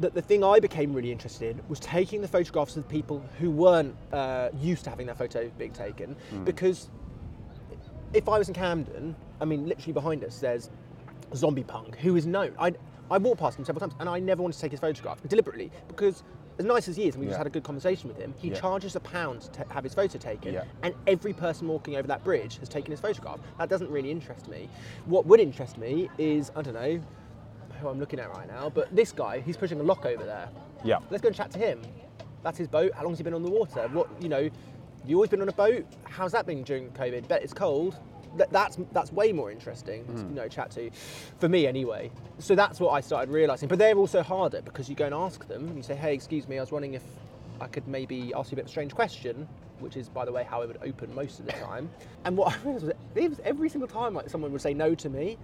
[0.00, 3.52] that the thing I became really interested in was taking the photographs of people who
[3.52, 6.90] weren't uh, used to having their photo being taken, because
[8.12, 10.70] if I was in Camden, I mean, literally behind us, there's
[11.34, 12.52] Zombie Punk, who is known.
[12.58, 12.72] I
[13.10, 15.70] I walked past him several times, and I never wanted to take his photograph deliberately
[15.88, 16.22] because.
[16.56, 17.30] As nice as he is, and we Yeah.
[17.30, 18.54] just had a good conversation with him, he Yeah.
[18.54, 20.62] charges a pound to have his photo taken, Yeah.
[20.84, 23.40] and every person walking over that bridge has taken his photograph.
[23.58, 24.68] That doesn't really interest me.
[25.06, 27.00] What would interest me is, I don't know
[27.80, 30.48] who I'm looking at right now, but this guy, he's pushing a lock over there.
[30.84, 31.00] Yeah.
[31.10, 31.80] Let's go and chat to him.
[32.44, 32.92] That's his boat.
[32.94, 33.88] How long's he been on the water?
[33.92, 34.48] What you know?
[35.04, 35.84] You always been on a boat?
[36.04, 37.26] How's that been during COVID?
[37.26, 37.98] Bet it's cold.
[38.36, 40.04] That, that's that's way more interesting.
[40.06, 40.90] To, you know, chat to,
[41.38, 42.10] for me anyway.
[42.38, 43.68] So that's what I started realizing.
[43.68, 46.48] But they're also harder because you go and ask them and you say, "Hey, excuse
[46.48, 47.04] me, I was wondering if
[47.60, 49.48] I could maybe ask you a bit of a strange question."
[49.80, 51.90] Which is, by the way, how I would open most of the time.
[52.24, 54.94] And what I realized was, that was every single time like someone would say no
[54.94, 55.36] to me,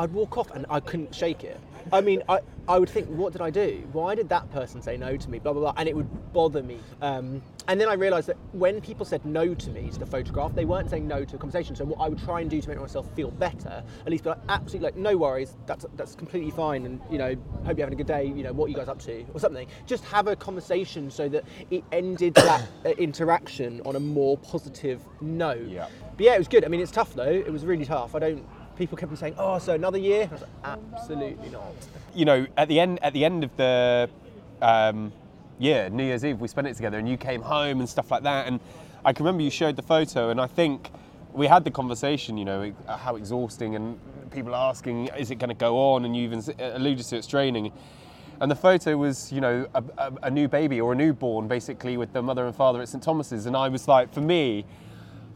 [0.00, 1.60] I'd walk off and I couldn't shake it.
[1.92, 3.86] I mean, I, I would think, what did I do?
[3.92, 5.38] Why did that person say no to me?
[5.38, 5.74] Blah, blah, blah.
[5.76, 6.78] And it would bother me.
[7.02, 10.54] Um, and then I realised that when people said no to me to the photograph,
[10.54, 11.76] they weren't saying no to a conversation.
[11.76, 14.30] So what I would try and do to make myself feel better, at least be
[14.30, 16.86] like, absolutely, like, no worries, that's, that's completely fine.
[16.86, 17.36] And, you know,
[17.66, 19.26] hope you're having a good day, you know, what are you guys up to?
[19.34, 19.68] Or something.
[19.86, 25.02] Just have a conversation so that it ended that uh, interaction on a more positive
[25.20, 25.68] note.
[25.68, 25.88] Yeah.
[26.16, 26.64] But yeah, it was good.
[26.64, 27.22] I mean, it's tough though.
[27.24, 28.14] It was really tough.
[28.14, 28.46] I don't.
[28.80, 31.74] People kept saying, "Oh, so another year?" I was like, "Absolutely not."
[32.14, 34.08] you know, at the end at the end of the
[34.62, 35.12] um,
[35.58, 38.22] yeah New Year's Eve, we spent it together, and you came home and stuff like
[38.22, 38.46] that.
[38.46, 38.58] And
[39.04, 40.90] I can remember you showed the photo, and I think
[41.34, 42.38] we had the conversation.
[42.38, 46.22] You know, how exhausting, and people asking, "Is it going to go on?" And you
[46.22, 47.72] even alluded to it's draining.
[48.40, 51.98] And the photo was, you know, a, a, a new baby or a newborn, basically,
[51.98, 53.44] with the mother and father at St Thomas's.
[53.44, 54.64] And I was like, for me,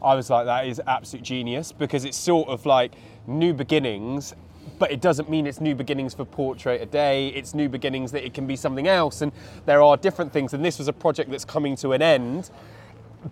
[0.05, 2.93] I was like, that is absolute genius because it's sort of like
[3.25, 4.35] new beginnings,
[4.77, 7.29] but it doesn't mean it's new beginnings for Portrait a Day.
[7.29, 9.31] It's new beginnings that it can be something else, and
[9.65, 10.53] there are different things.
[10.53, 12.51] And this was a project that's coming to an end,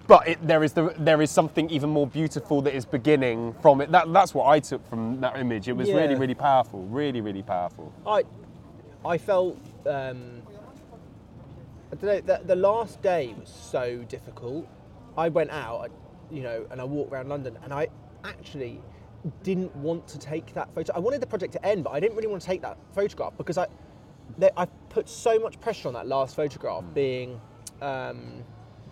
[0.08, 3.80] but it, there is the, there is something even more beautiful that is beginning from
[3.80, 3.92] it.
[3.92, 5.68] That, that's what I took from that image.
[5.68, 6.82] It was really, really powerful.
[6.86, 7.94] Really, really powerful.
[8.08, 8.24] I,
[9.06, 9.60] I felt.
[9.86, 10.42] Um,
[11.92, 12.22] I don't know.
[12.22, 14.68] The, the last day was so difficult.
[15.16, 17.88] I went out, I, you know, and I walked around London, and I
[18.24, 18.82] actually
[19.44, 20.94] didn't want to take that photo.
[20.94, 23.34] I wanted the project to end, but I didn't really want to take that photograph
[23.38, 23.68] because I,
[24.38, 27.40] they, I put so much pressure on that last photograph being
[27.82, 28.44] um,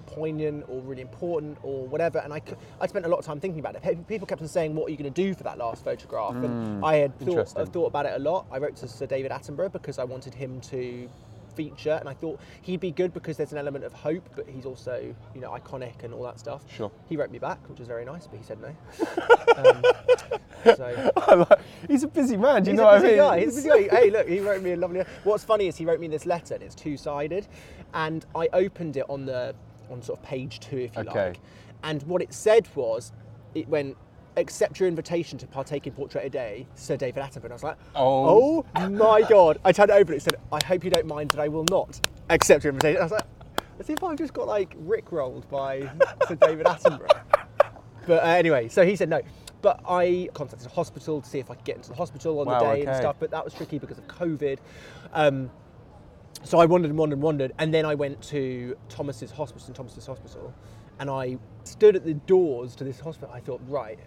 [0.06, 2.42] poignant or really important or whatever, and I,
[2.80, 4.08] I spent a lot of time thinking about it.
[4.08, 6.86] People kept on saying, "What are you going to do for that last photograph?" and
[6.86, 8.46] I had thought, thought about it a lot.
[8.52, 11.10] I wrote to Sir David Attenborough because I wanted him to
[11.52, 14.66] feature, and I thought he'd be good because there's an element of hope, but he's
[14.66, 16.64] also you know iconic and all that stuff.
[16.74, 16.92] Sure.
[17.08, 18.76] He wrote me back, which was very nice, but he said no.
[19.58, 19.84] um,
[20.76, 21.12] so
[21.88, 22.64] He's a busy man.
[22.64, 23.16] Do you know what I mean?
[23.18, 23.40] guy.
[23.42, 23.98] He's a busy guy.
[23.98, 25.04] Hey, look, he wrote me a lovely.
[25.24, 27.48] What's funny is he wrote me this letter, and it's two-sided,
[27.94, 29.56] and I opened it on the
[29.90, 31.28] on sort of page two, if you Okay.
[31.30, 31.40] like,
[31.84, 33.12] and what it said was,
[33.56, 33.98] it went.
[34.38, 37.44] Accept your invitation to partake in Portrait a Day, Sir David Attenborough.
[37.46, 38.66] And I was like, Oh.
[38.76, 39.60] oh my god!
[39.66, 41.66] I turned it over and it said, "I hope you don't mind that I will
[41.70, 43.26] not accept your invitation." I was like,
[43.80, 45.82] "As if I've just got like rickrolled by
[46.30, 47.10] Sir David Attenborough."
[48.08, 49.22] But uh, anyway, so he said no.
[49.62, 52.48] But I contacted the hospital to see if I could get into the hospital on
[52.48, 52.86] Wow, the day okay.
[52.86, 53.18] and stuff.
[53.20, 54.60] But that was tricky because of COVID.
[55.14, 55.52] Um,
[56.44, 59.76] so I wandered and wandered and wandered, and then I went to Thomas's hospital, St
[59.76, 60.52] Thomas's hospital,
[61.00, 63.32] and I stood at the doors to this hospital.
[63.32, 64.00] I thought, right,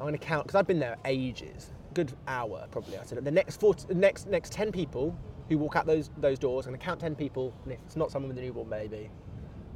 [0.00, 2.98] I'm going to count because I've been there ages, good hour probably.
[2.98, 5.16] I said the next four, the next next ten people
[5.48, 6.66] who walk out those those doors.
[6.66, 9.10] I'm going to count ten people, and if it's not someone with a newborn baby,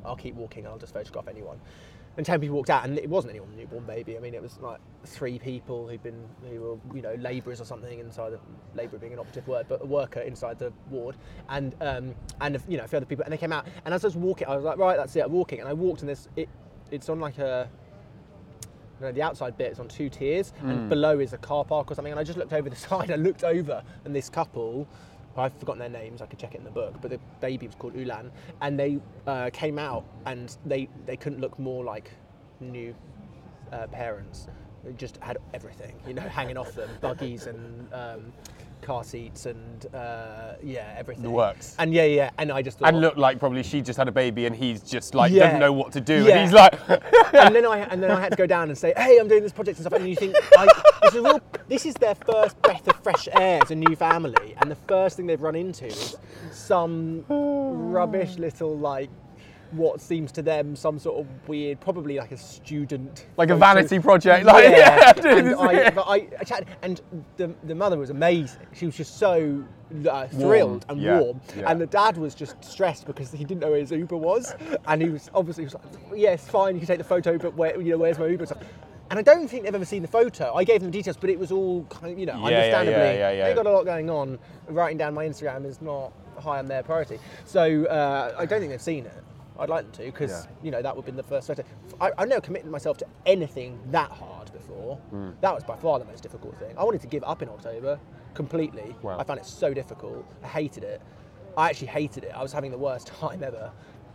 [0.05, 0.67] I'll keep walking.
[0.67, 1.61] I'll just photograph anyone.
[2.17, 4.17] And ten people walked out, and it wasn't anyone with a newborn baby.
[4.17, 7.65] I mean, it was like three people who'd been who were you know labourers or
[7.65, 8.41] something inside the
[8.75, 11.17] labour being an operative word, but a worker inside the ward,
[11.49, 13.25] and um, and you know a few other people.
[13.25, 15.25] And they came out, and as I was walking, I was like, right, that's it.
[15.25, 16.29] I'm walking, and I walked in this.
[16.37, 16.49] It,
[16.91, 17.71] it's on like a
[19.03, 21.91] you know, the outside bit is on two tiers, and below is a car park
[21.91, 22.12] or something.
[22.12, 23.11] And I just looked over the side.
[23.11, 24.87] I looked over, and this couple,
[25.37, 26.23] I've forgotten their names.
[26.23, 28.99] I could check it in the book, but the baby was called Ulan, and they
[29.27, 32.11] uh, came out, and they they couldn't look more like
[32.61, 32.95] new
[33.73, 34.47] uh, parents.
[34.85, 37.93] They just had everything, you know, hanging off them, buggies and.
[37.93, 38.33] Um,
[38.83, 41.23] Car seats and uh, yeah, everything.
[41.23, 41.77] The works.
[41.79, 42.31] And yeah, yeah.
[42.37, 44.83] And I just thought, And look like probably she just had a baby and he's
[44.83, 45.45] just like Yeah.
[45.45, 46.25] doesn't know what to do.
[46.25, 46.37] Yeah.
[46.37, 46.75] And he's like,
[47.35, 49.42] and then I and then I had to go down and say, "Hey, I'm doing
[49.42, 50.66] this project and stuff." And you think, I,
[51.03, 54.55] this, is real, this is their first breath of fresh air as a new family,
[54.61, 56.16] and the first thing they've run into is
[56.51, 59.09] some rubbish little like
[59.73, 63.99] what seems to them some sort of weird, probably like a student, like a vanity
[63.99, 64.45] project.
[64.45, 67.01] Like, yeah, yeah, and I, but I, I chatted, and
[67.37, 68.61] the, the mother was amazing.
[68.75, 69.65] She was just so
[70.09, 71.71] uh, thrilled and yeah, warm, yeah.
[71.71, 74.55] and the dad was just stressed because he didn't know where his Uber was,
[74.87, 77.55] and he was obviously he was like, "Yes, fine, you can take the photo, but
[77.55, 78.47] where, you know, where's my Uber?"
[79.13, 80.55] and I don't think they've ever seen the photo.
[80.55, 82.93] I gave them the details, but it was all kind of, you know, Yeah, understandably,
[82.93, 83.49] yeah, yeah, yeah.
[83.49, 84.39] they got a lot going on.
[84.69, 88.71] Writing down my Instagram is not high on their priority, so uh, I don't think
[88.71, 89.23] they've seen it.
[89.59, 90.51] I'd like them to because Yeah.
[90.62, 91.62] you know that would have been the first photo.
[92.01, 94.97] I, I've never committed myself to anything that hard before.
[95.11, 95.31] Hmm.
[95.41, 96.75] That was by far the most difficult thing.
[96.79, 97.99] I wanted to give up in October
[98.35, 98.95] completely.
[99.03, 99.19] Wow.
[99.19, 100.25] I found it so difficult.
[100.43, 101.03] I hated it.
[101.57, 102.33] I actually hated it.
[102.35, 103.71] I was having the worst time ever.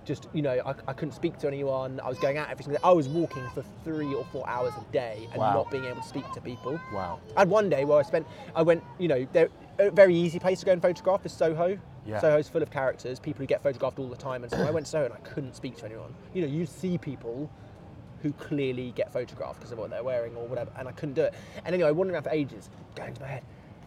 [0.05, 1.99] Just you know, I, I couldn't speak to anyone.
[1.99, 2.87] I was going out every single day.
[2.87, 5.53] I was walking for three or four hours a day and Wow.
[5.53, 6.79] not being able to speak to people.
[6.93, 7.19] Wow.
[7.35, 10.39] I had one day where I spent, I went, you know, there, a very easy
[10.39, 11.77] place to go and photograph is Soho.
[12.05, 12.19] Yeah.
[12.19, 14.43] Soho's full of characters, people who get photographed all the time.
[14.43, 16.13] And so I went to Soho and I couldn't speak to anyone.
[16.33, 17.51] You know, you see people
[18.21, 21.23] who clearly get photographed because of what they're wearing or whatever, and I couldn't do
[21.23, 21.33] it.
[21.65, 23.43] And anyway, I wandered around for ages, going to my head,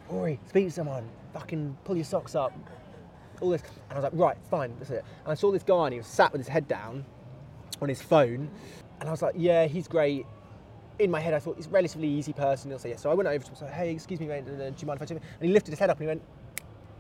[0.09, 2.53] Rory, speak to someone, fucking pull your socks up,
[3.41, 3.63] all this.
[3.89, 5.05] And I was like, right, fine, that's it.
[5.25, 7.05] And I saw this guy and he was sat with his head down
[7.83, 8.51] on his phone,
[9.01, 10.27] and I was like, yeah, he's great
[11.01, 12.71] in my head, I thought he's a relatively easy person.
[12.71, 13.03] He'll say yes.
[13.03, 14.99] So I went over to him and said, "Hey, excuse me, mate, do you mind
[14.99, 16.23] if I take?" And he lifted his head up and he went,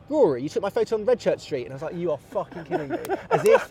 [0.09, 2.65] "Rory, you took my photo on Redchurch Street." And I was like, "You are fucking
[2.65, 2.99] kidding me!"
[3.31, 3.71] As if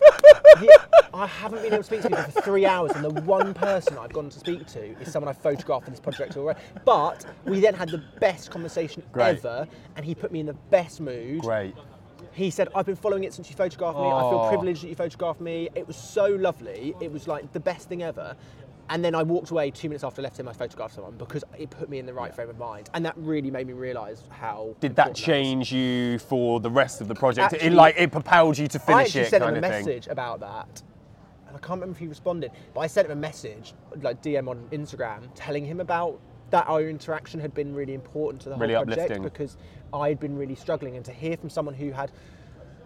[1.12, 3.98] I haven't been able to speak to people for three hours, and the one person
[3.98, 6.60] I've gone to speak to is someone I've photographed for this project already.
[6.84, 9.38] But we then had the best conversation Great.
[9.38, 9.66] ever,
[9.96, 11.40] and he put me in the best mood.
[11.40, 11.74] Great.
[12.32, 14.04] He said, I've been following it since you photographed me.
[14.06, 14.48] I feel Oh.
[14.48, 15.68] privileged that you photographed me.
[15.74, 16.94] It was so lovely.
[17.00, 18.36] It was like the best thing ever.
[18.90, 20.48] And then I walked away two minutes after I left him.
[20.48, 23.14] I photographed someone because it put me in the right frame of mind, and that
[23.16, 24.74] really made me realise how.
[24.80, 27.54] Did that change you for the rest of the project?
[27.54, 29.60] Actually- it like it propelled you to I finish actually it, sent him a thing.
[29.86, 30.82] message about that,
[31.46, 32.50] and I can't remember if he responded.
[32.74, 36.18] But I sent him a message, like DM on Instagram, telling him about
[36.50, 39.22] that our interaction had been really important to the Really whole project uplifting.
[39.22, 39.56] because
[39.94, 42.10] I had been really struggling, and to hear from someone who had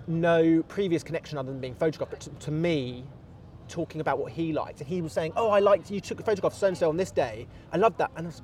[0.06, 3.04] no previous connection other than being photographed, but to, to me,
[3.68, 6.22] talking about what he liked, and he was saying, "Oh, I liked you took a
[6.22, 7.46] photograph of so and so on this day.
[7.72, 8.42] I loved that," and I was,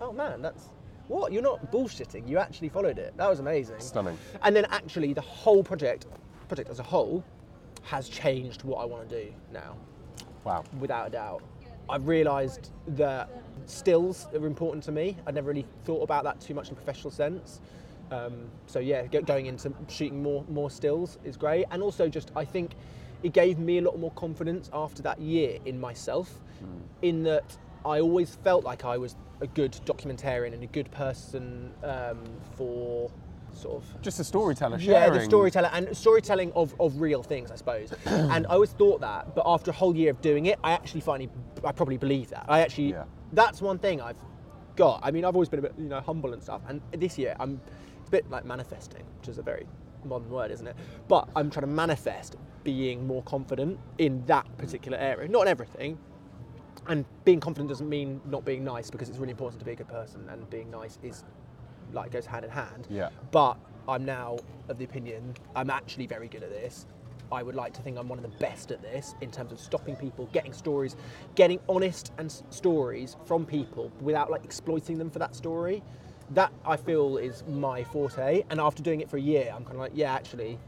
[0.00, 0.68] "Oh man, that's."
[1.08, 1.32] What?
[1.32, 2.26] You're not bullshitting.
[2.26, 3.14] You actually followed it.
[3.18, 3.78] That was amazing.
[3.78, 4.16] Stunning.
[4.42, 6.06] And then actually the whole project,
[6.48, 7.22] project as a whole,
[7.82, 9.76] has changed what I want to do now,
[10.44, 10.64] Wow.
[10.80, 11.42] without a doubt.
[11.90, 13.28] I've realised that
[13.66, 15.18] stills are important to me.
[15.26, 17.60] I'd never really thought about that too much in a professional sense.
[18.10, 22.30] Um, so yeah, go- going into shooting more more stills is great, and also just
[22.34, 22.76] I think
[23.24, 26.40] it gave me a lot more confidence after that year in myself,
[27.02, 31.72] in that I always felt like I was a good documentarian and a good person
[31.82, 32.18] um,
[32.56, 33.10] for
[33.52, 37.56] sort of Just a storyteller yeah, the storyteller and storytelling of, of real things, I
[37.56, 37.92] suppose.
[38.04, 41.00] and I always thought that, but after a whole year of doing it, I actually
[41.00, 41.30] finally,
[41.64, 42.44] I probably believe that.
[42.48, 43.04] I actually, Yeah.
[43.32, 44.16] that's one thing I've
[44.76, 45.00] got.
[45.02, 46.62] I mean, I've always been a bit, you know, humble and stuff.
[46.68, 47.60] And this year, I'm
[48.06, 49.66] a bit like manifesting, which is a very
[50.06, 50.76] modern word, isn't it?
[51.08, 55.98] But I'm trying to manifest being more confident in that particular area, not in everything.
[56.86, 59.76] And being confident doesn't mean not being nice because it's really important to be a
[59.76, 61.24] good person, and being nice is
[61.92, 62.86] like goes hand in hand.
[62.90, 63.08] Yeah.
[63.30, 63.56] But
[63.88, 64.38] I'm now
[64.68, 66.86] of the opinion I'm actually very good at this.
[67.32, 69.58] I would like to think I'm one of the best at this in terms of
[69.58, 70.94] stopping people, getting stories,
[71.34, 75.82] getting honest and s- stories from people without like exploiting them for that story.
[76.30, 78.44] That I feel is my forte.
[78.50, 80.58] And after doing it for a year, I'm kind of like, yeah, actually,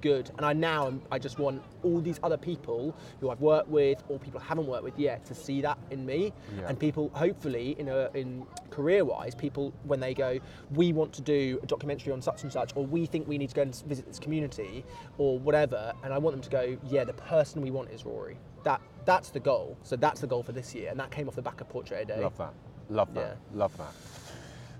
[0.00, 0.30] good.
[0.36, 4.18] And I now I just want all these other people who I've worked with or
[4.18, 6.32] people I haven't worked with yet to see that in me.
[6.56, 6.68] Yeah.
[6.68, 10.38] And people hopefully in a in career wise, people when they go,
[10.74, 13.48] we want to do a documentary on such and such, or we think we need
[13.48, 14.84] to go and visit this community
[15.16, 18.38] or whatever, and I want them to go, yeah, the person we want is Rory.
[18.64, 19.76] That that's the goal.
[19.82, 22.02] So that's the goal for this year, and that came off the back of Portrait
[22.02, 22.20] a Day.
[22.20, 22.54] Love that.
[22.90, 23.38] Love that.
[23.52, 23.58] Yeah.
[23.58, 23.92] Love that.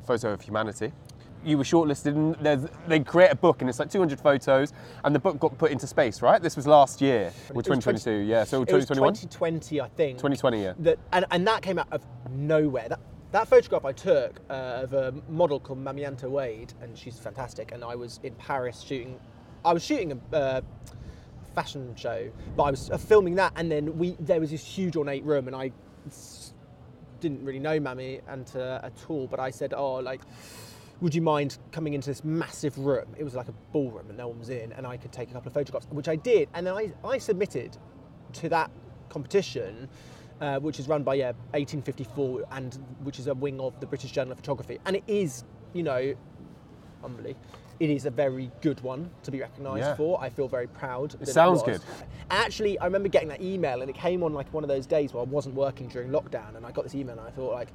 [0.09, 0.90] Photo of humanity.
[1.44, 4.73] You were shortlisted, and they create a book, and it's like 200 photos,
[5.05, 6.42] and the book got put into space, right?
[6.42, 8.42] This was last year, or It was 2022, yeah.
[8.44, 10.16] So It 2021, 2020, I think.
[10.16, 10.73] 2020, yeah.
[10.79, 12.88] that and, and that came out of nowhere.
[12.88, 13.01] That
[13.33, 17.73] that photograph I took uh, of a model called Mamianta Wade, and she's fantastic.
[17.73, 19.21] And I was in Paris shooting.
[19.64, 20.61] I was shooting a uh,
[21.55, 24.97] fashion show, but I was uh, filming that, and then we there was this huge
[24.97, 25.71] ornate room, and I
[27.21, 30.23] didn't really know Mami and uh, at all, but I said, oh, like.
[31.01, 33.07] Would you mind coming into this massive room?
[33.17, 35.33] It was like a ballroom and no one was in, and I could take a
[35.33, 36.49] couple of photographs, which I did.
[36.55, 37.77] And then I, I submitted
[38.33, 38.69] to that
[39.09, 39.89] competition,
[40.41, 44.11] uh, which is run by yeah, 1854, and which is a wing of the British
[44.11, 44.81] Journal of Photography.
[44.87, 46.15] And it is, you know,
[47.01, 47.37] humbly,
[47.81, 49.95] it is a very good one to be recognised Yeah.
[49.95, 50.21] for.
[50.21, 51.11] I feel very proud.
[51.12, 51.79] that sounds was.
[51.79, 51.87] good.
[52.31, 55.12] Actually, I remember getting that email, and it came on like one of those days
[55.12, 57.69] where I wasn't working during lockdown, and I got this email, and I thought like.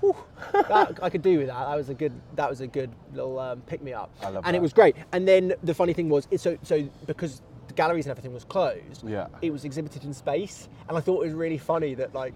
[0.00, 0.16] Whew,
[0.54, 1.66] that, I could do with that.
[1.68, 2.12] That was a good.
[2.34, 4.10] That was a good little um, pick me up.
[4.22, 4.96] I love and it was great.
[5.12, 8.44] And then the funny thing was, it, so so because the galleries and everything was
[8.44, 9.26] closed, Yeah.
[9.42, 12.32] it was exhibited in space, and I thought it was really funny that like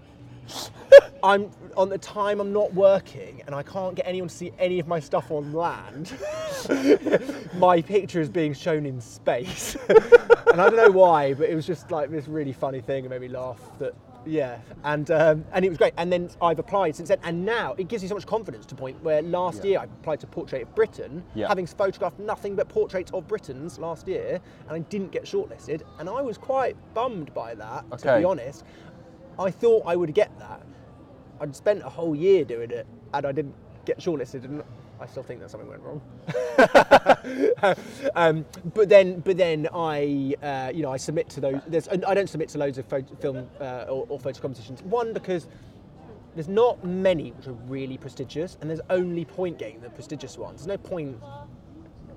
[1.22, 4.78] I'm on the time I'm not working and I can't get anyone to see any
[4.78, 6.12] of my stuff on land.
[7.56, 11.66] my picture is being shown in space, and I don't know why, but it was
[11.66, 13.60] just like this really funny thing and made me laugh.
[13.78, 13.94] That
[14.26, 15.92] yeah, and um, and it was great.
[15.98, 18.74] And then I've applied since then, and now it gives you so much confidence to
[18.74, 19.70] point where last Yeah.
[19.70, 21.48] year I applied to Portrait of Britain, Yeah.
[21.48, 26.08] having photographed nothing but portraits of Britons last year, and I didn't get shortlisted, and
[26.08, 28.64] I was quite bummed by that, to be honest.
[29.38, 30.62] I thought I would get that.
[31.40, 34.62] I'd spent a whole year doing it, and I didn't get shortlisted, and
[35.00, 36.00] I still think that something went wrong.
[38.14, 41.60] um, but then, but then I, uh, you know, I submit to those.
[41.66, 44.82] There's, I don't submit to loads of photo, film uh, or, or photo competitions.
[44.82, 45.48] One because
[46.34, 50.60] there's not many which are really prestigious, and there's only point getting the prestigious ones.
[50.60, 51.20] There's no point,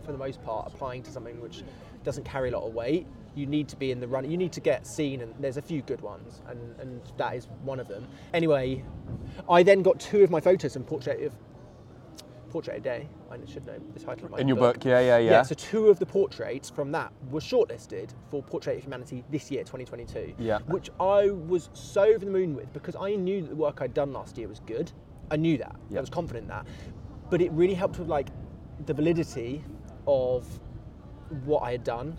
[0.06, 1.64] for the most part, applying to something which
[2.08, 3.06] doesn't carry a lot of weight.
[3.36, 4.32] You need to be in the run.
[4.32, 7.50] You need to get seen, and there's a few good ones, and, and that is
[7.64, 8.08] one of them.
[8.34, 8.82] Anyway,
[9.50, 11.34] I then got two of my photos in portrait of
[12.50, 13.10] Portrait a Day.
[13.30, 15.32] I should know the title of my In your book, yeah, yeah, yeah.
[15.32, 19.52] yeah, so two of the portraits from that were shortlisted for Portrait of Humanity this
[19.52, 20.34] year, 2022.
[20.40, 20.60] Yeah.
[20.68, 23.94] Which I was so over the moon with because I knew that the work I'd
[23.94, 24.94] done last year was good.
[25.30, 25.76] I knew that.
[25.90, 25.98] Yeah.
[25.98, 26.66] I was confident in that.
[27.30, 28.30] But it really helped with like
[28.86, 29.62] the validity
[30.08, 30.48] of
[31.46, 32.18] what I had done.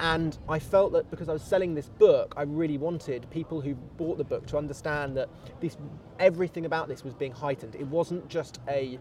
[0.00, 3.74] And I felt that because I was selling this book, I really wanted people who
[3.74, 5.28] bought the book to understand that
[5.60, 5.76] this
[6.18, 7.76] everything about this was being heightened.
[7.76, 8.98] It wasn't just a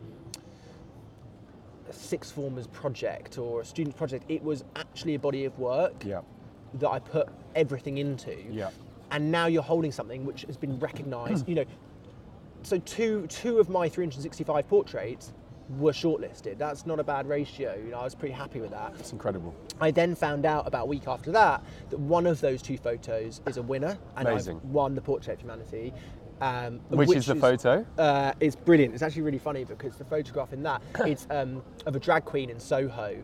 [1.89, 4.25] a sixth formers project or a student project.
[4.29, 6.21] It was actually a body of work yeah.
[6.75, 8.37] that I put everything into.
[8.51, 8.69] Yeah.
[9.11, 11.47] And now you're holding something which has been recognised.
[11.49, 11.65] you know,
[12.61, 15.33] so two two of my 365 portraits
[15.77, 16.57] were shortlisted.
[16.57, 17.75] That's not a bad ratio.
[17.75, 18.93] You know, I was pretty happy with that.
[18.99, 19.55] It's incredible.
[19.79, 23.41] I then found out about a week after that that one of those two photos
[23.47, 24.57] is a winner, and Amazing.
[24.57, 25.93] I've won the Portrait of Humanity.
[26.41, 27.85] Um, Which, is the photo?
[27.97, 28.93] uh, it's brilliant.
[28.93, 32.49] It's actually really funny because the photograph in that it's um, of a drag queen
[32.49, 33.23] in Soho,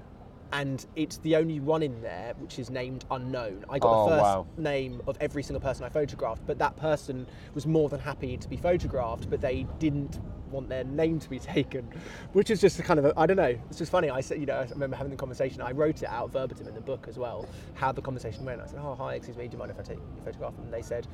[0.51, 3.65] and it's the only one in there which is named unknown.
[3.69, 4.47] I got Oh, the first wow.
[4.57, 8.49] name of every single person I photographed, but that person was more than happy to
[8.49, 10.19] be photographed, but they didn't
[10.51, 11.89] want their name to be taken,
[12.33, 13.57] which is just kind of a, I don't know.
[13.69, 14.09] It's just funny.
[14.09, 15.61] I said, you know, I remember having the conversation.
[15.61, 18.61] I wrote it out verbatim in the book as well, how the conversation went.
[18.61, 20.73] I said, "Oh, hi, excuse me, do you mind if I take your photograph?" And
[20.73, 21.07] they said,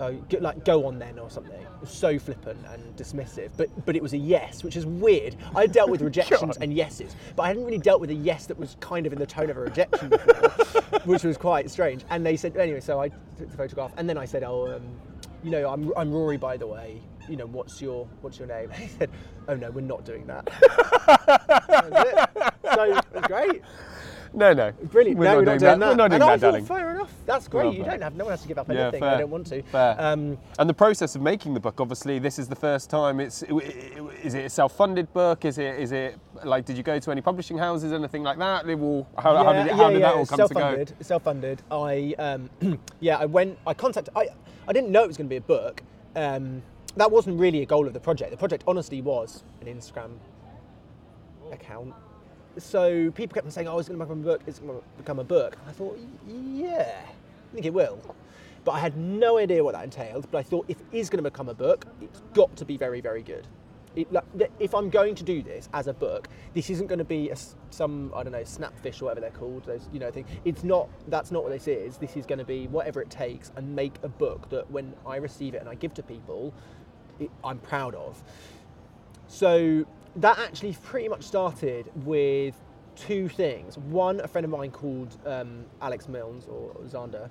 [0.00, 1.66] go, like go on then or something.
[1.84, 5.36] So flippant and dismissive, but but it was a yes, which is weird.
[5.54, 8.58] I dealt with rejections and yeses, but I hadn't really dealt with a yes that
[8.58, 10.50] was kind of in the tone of a rejection before,
[11.04, 12.04] which was quite strange.
[12.10, 14.82] And they said anyway, so I took the photograph, and then I said, oh, um,
[15.42, 17.00] you know, I'm I'm Rory by the way.
[17.28, 18.70] You know, what's your what's your name?
[18.70, 19.10] And he said,
[19.48, 20.46] oh no, we're not doing that.
[20.46, 22.74] that was it.
[22.74, 23.62] So it was great.
[24.32, 24.72] No, no.
[24.72, 25.18] Brilliant.
[25.18, 25.78] We're no, not we're not doing that.
[25.80, 25.88] that.
[25.88, 26.64] We're not doing and I that, thought, darling.
[26.64, 27.12] fair enough.
[27.26, 27.64] That's great.
[27.64, 29.00] Well you don't have no one has to give up Yeah, anything.
[29.00, 29.10] fair.
[29.16, 29.62] They don't want to.
[29.62, 29.96] Fair.
[29.98, 33.18] Um, And the process of making the book, obviously, this is the first time.
[33.20, 35.44] It's is it a self-funded book?
[35.44, 38.66] Is it is it like did you go to any publishing houses, anything like that?
[38.66, 40.60] They will, how, how did how did that all come to go?
[40.60, 41.62] self-funded, Self-funded.
[41.70, 42.50] I um,
[43.00, 43.58] yeah, I went.
[43.66, 44.14] I contacted.
[44.16, 44.28] I
[44.68, 45.82] I didn't know it was going to be a book.
[46.14, 46.62] Um,
[46.96, 48.30] that wasn't really a goal of the project.
[48.30, 50.10] The project honestly was an Instagram
[51.52, 51.94] account.
[52.58, 54.42] So people kept on saying, "Oh, it's going to become a book.
[54.46, 57.98] It's going to become a book." I thought, yeah, I think it will.
[58.64, 60.30] But I had no idea what that entailed.
[60.30, 62.76] But I thought, if it is going to become a book, it's got to be
[62.76, 63.46] very, very good.
[63.96, 64.24] It, like,
[64.60, 67.36] if I'm going to do this as a book, this isn't going to be a
[67.70, 69.64] some I don't know snapfish or whatever they're called.
[69.64, 70.26] Those you know thing.
[70.44, 70.88] It's not.
[71.08, 71.96] That's not what this is.
[71.96, 75.16] This is going to be whatever it takes and make a book that when I
[75.16, 76.52] receive it and I give to people,
[77.18, 78.22] it, I'm proud of.
[79.26, 79.86] So
[80.16, 82.54] that actually pretty much started with
[82.96, 83.78] two things.
[83.78, 87.28] One, a friend of mine called um, Alex Milnes or Zander.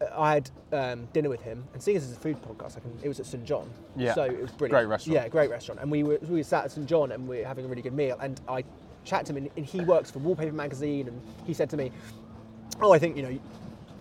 [0.00, 2.80] uh, I had um, dinner with him, and seeing as it's a food podcast, I
[2.80, 3.68] can, it was at St John.
[3.96, 4.14] Yeah.
[4.14, 4.72] So it was brilliant.
[4.80, 5.14] Great restaurant.
[5.14, 5.80] Yeah, great restaurant.
[5.80, 7.82] And we were we were sat at St John, and we were having a really
[7.82, 8.16] good meal.
[8.20, 8.64] And I
[9.04, 11.92] chatted to him, and, and he works for Wallpaper magazine, and he said to me,
[12.80, 13.38] "Oh, I think you know."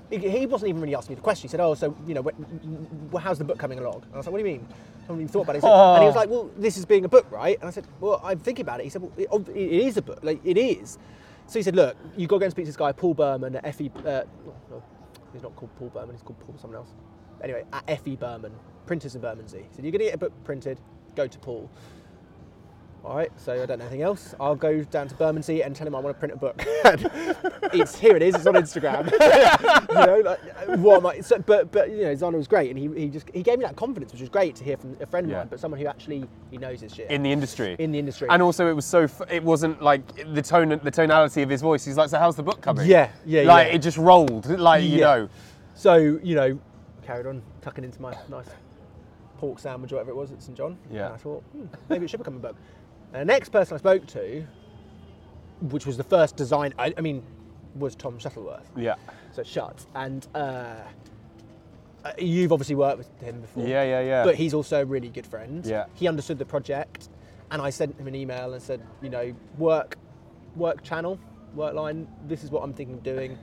[0.10, 1.50] He he wasn't even really asking me the question.
[1.50, 4.18] He said, "Oh, so you know, wh- wh- how's the book coming along?" And I
[4.18, 4.68] was like, "What do you mean?"
[5.08, 5.60] I haven't even thought about it.
[5.60, 7.72] He said- And he was like, "Well, this is being a book, right?" And I
[7.72, 10.20] said, "Well, I'm thinking about it." He said, "Well, it, it is a book.
[10.22, 10.98] Like it is."
[11.48, 13.56] So he said, "Look, you've got to go and speak to this guy, Paul Burman
[13.56, 13.90] at FE.
[14.06, 14.24] Uh,
[14.70, 14.84] no,
[15.32, 16.12] he's not called Paul Burman.
[16.16, 16.90] He's called Paul someone else.
[17.42, 18.52] Anyway, at FE Burman,
[18.86, 19.60] printers in Bermondsey.
[19.70, 20.80] He said, "You're going to get a book printed.
[21.16, 21.70] Go to Paul."
[23.06, 24.36] All right, so I don't know anything else.
[24.38, 26.56] I'll go down to Bermondsey and tell him I want to print a book.
[27.74, 28.18] it's here.
[28.18, 28.36] It is.
[28.36, 29.10] It's on Instagram.
[29.90, 31.22] you know, like, what am I?
[31.22, 33.66] So, but but you know, Zana was great, and he, he just he gave me
[33.66, 35.38] that confidence, which was great to hear from a friend of Yeah.
[35.38, 37.78] mine, but someone who actually he knows his shit in the industry.
[37.80, 38.28] in the industry.
[38.30, 39.04] and also, it was so.
[39.04, 41.86] F- it wasn't like the tone, the tonality of his voice.
[41.86, 43.76] He's like, "So how's the book coming?" Yeah, yeah, Like yeah.
[43.76, 45.30] it just rolled, like you know.
[45.76, 46.60] so you know,
[47.06, 48.48] carried on tucking into my nice
[49.38, 50.78] pork sandwich or whatever it was at St John.
[50.92, 51.06] Yeah.
[51.06, 52.56] And I thought hmm, maybe it should become a book.
[53.14, 54.46] And the next person I spoke to,
[55.62, 57.24] which was the first design, I, I mean,
[57.76, 58.70] was Tom Shuttleworth.
[58.76, 58.96] Yeah.
[59.32, 60.76] So Shut, and uh,
[62.04, 63.68] uh, you've obviously worked with him before.
[63.68, 64.24] Yeah, yeah, yeah.
[64.24, 65.66] But he's also a really good friend.
[65.66, 65.86] Yeah.
[65.94, 67.10] He understood the project,
[67.52, 69.98] and I sent him an email and said, you know, work,
[70.56, 71.20] work channel,
[71.54, 72.08] work line.
[72.28, 73.38] This is what I'm thinking of doing.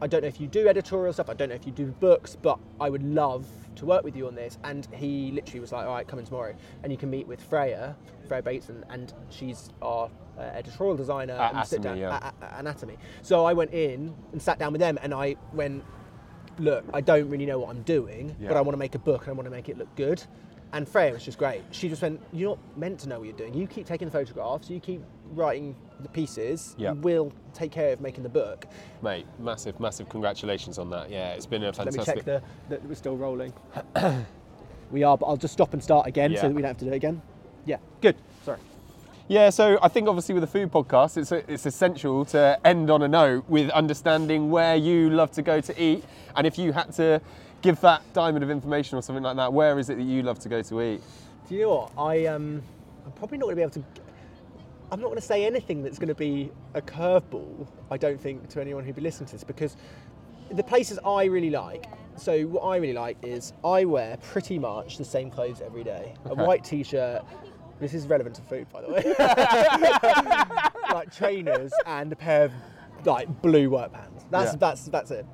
[0.00, 1.30] I don't know if you do editorial stuff.
[1.30, 4.26] I don't know if you do books, but I would love to work with you
[4.26, 4.58] on this.
[4.64, 7.42] And he literally was like, all right, come in tomorrow, and you can meet with
[7.42, 7.96] Freya,
[8.28, 12.16] Freya Bateson, and she's our uh, editorial designer At and sit down yeah.
[12.16, 12.98] at, at Anatomy.
[13.22, 15.82] So I went in and sat down with them, and I went,
[16.58, 18.48] look, I don't really know what I'm doing, Yeah.
[18.48, 20.22] but I want to make a book and I want to make it look good.
[20.72, 21.62] And Freya was just great.
[21.70, 23.54] She just went, you're not meant to know what you're doing.
[23.54, 25.02] You keep taking the photographs, you keep
[25.34, 26.92] writing the pieces, Yeah.
[26.92, 28.66] we'll take care of making the book.
[29.02, 31.10] Mate, massive, massive congratulations on that.
[31.10, 32.06] Yeah, it's been a fantastic.
[32.06, 33.52] Let me check the, that we're still rolling.
[34.90, 36.42] we are, but I'll just stop and start again Yeah.
[36.42, 37.22] so that we don't have to do it again.
[37.64, 38.16] Yeah, good.
[38.44, 38.58] Sorry.
[39.28, 43.02] Yeah, so I think obviously with a food podcast, it's, it's essential to end on
[43.02, 46.04] a note with understanding where you love to go to eat.
[46.36, 47.20] And if you had to
[47.60, 50.38] give that diamond of information or something like that, where is it that you love
[50.40, 51.02] to go to eat?
[51.48, 51.92] Do you know what?
[51.98, 52.62] I um,
[53.04, 53.84] I'm probably not going to be able to.
[54.90, 57.66] I'm not going to say anything that's going to be a curveball.
[57.90, 59.76] I don't think to anyone who'd be listening to this because
[60.50, 61.86] the places I really like.
[62.16, 66.14] So what I really like is I wear pretty much the same clothes every day.
[66.26, 67.22] A white t-shirt.
[67.80, 69.02] This is relevant to food, by the way.
[70.94, 72.52] like trainers and a pair of
[73.04, 74.24] like blue work pants.
[74.30, 74.58] That's Yeah.
[74.58, 75.26] that's that's it.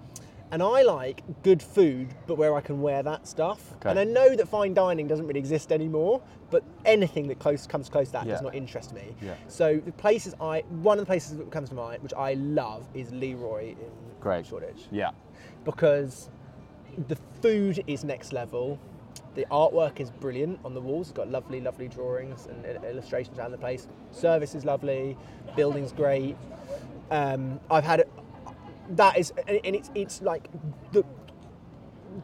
[0.53, 3.73] And I like good food, but where I can wear that stuff.
[3.77, 3.89] Okay.
[3.91, 7.89] And I know that fine dining doesn't really exist anymore, but anything that close comes
[7.89, 8.33] close to that Yeah.
[8.35, 9.15] does not interest me.
[9.23, 9.35] Yeah.
[9.49, 12.87] So the places I, one of the places that comes to mind, which I love,
[12.93, 13.77] is Leroy in
[14.21, 14.45] Great.
[14.47, 15.11] Shoreditch, Yeah.
[15.65, 16.29] because
[17.09, 18.79] the food is next level.
[19.35, 21.09] the artwork is brilliant on the walls.
[21.09, 23.89] It's got lovely, lovely drawings and illustrations around the place.
[24.11, 25.17] Service is lovely.
[25.57, 26.37] Building's great.
[27.11, 28.05] Um, I've had
[28.91, 30.49] that is and it's it's like
[30.93, 31.05] the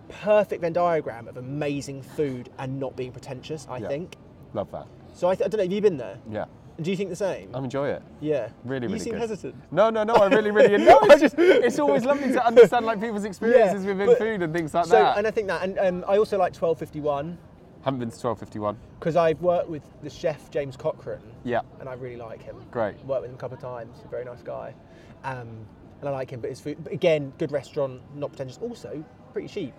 [0.08, 3.66] perfect Venn diagram of amazing food and not being pretentious.
[3.70, 3.88] I Yeah.
[3.88, 4.16] think.
[4.54, 4.86] Love that.
[5.14, 5.64] So I, th- I don't know.
[5.64, 6.18] Have you been there?
[6.30, 6.44] Yeah.
[6.80, 7.50] Do you think the same?
[7.54, 8.02] I enjoy it.
[8.20, 8.50] yeah.
[8.64, 8.98] Really, really.
[8.98, 9.20] You seem good.
[9.22, 9.56] hesitant.
[9.72, 10.14] No, no, no.
[10.14, 10.74] I really, really.
[10.76, 11.00] Enjoy it.
[11.08, 14.52] No, it's just it's always lovely to understand like people's experiences within but- food and
[14.52, 15.18] things like so, that.
[15.18, 17.36] and I think that, and um, I also like 1251
[17.84, 18.76] Haven't been to twelve fifty one.
[19.00, 21.60] because I've worked with the chef James Cochran, Yeah.
[21.80, 22.56] and I really like him.
[22.70, 22.96] Great.
[23.04, 23.98] Worked with him a couple of times.
[24.04, 24.72] A very nice guy,
[25.24, 25.48] um,
[26.00, 26.40] and I like him.
[26.40, 28.58] But his food, but again, good restaurant, not pretentious.
[28.58, 29.74] Also, pretty cheap.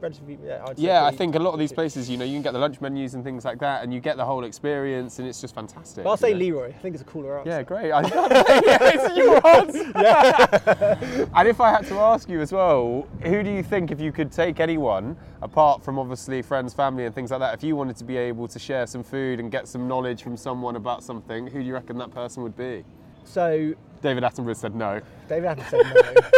[0.00, 0.62] Relatively, yeah.
[0.66, 2.52] I'd say Yeah, I think a lot of these places, you know, you can get
[2.52, 5.40] the lunch menus and things like that, and you get the whole experience, and it's
[5.40, 6.04] just fantastic.
[6.04, 6.38] I'll say know.
[6.38, 6.68] Leroy.
[6.68, 7.50] I think it's a cooler answer.
[7.50, 7.92] Yeah, great.
[7.92, 8.00] I,
[8.66, 11.28] yeah, it's your answer.
[11.34, 14.12] and if I had to ask you as well, who do you think, if you
[14.12, 17.96] could take anyone, apart from obviously friends, family, and things like that, if you wanted
[17.96, 21.46] to be able to share some food and get some knowledge from someone about something,
[21.46, 22.84] who do you reckon that person would be?
[23.24, 25.00] So David Attenborough said no.
[25.28, 26.30] David Attenborough said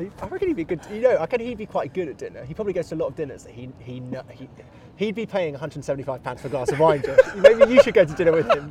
[0.00, 0.10] no.
[0.22, 0.80] I reckon he'd be good.
[0.92, 2.44] You know, I reckon he'd be quite good at dinner.
[2.44, 4.48] He probably goes to a lot of dinners that he he he
[4.96, 7.00] he'd be paying 175 pounds for a glass of wine.
[7.02, 7.18] Josh.
[7.36, 8.70] Maybe you should go to dinner with him.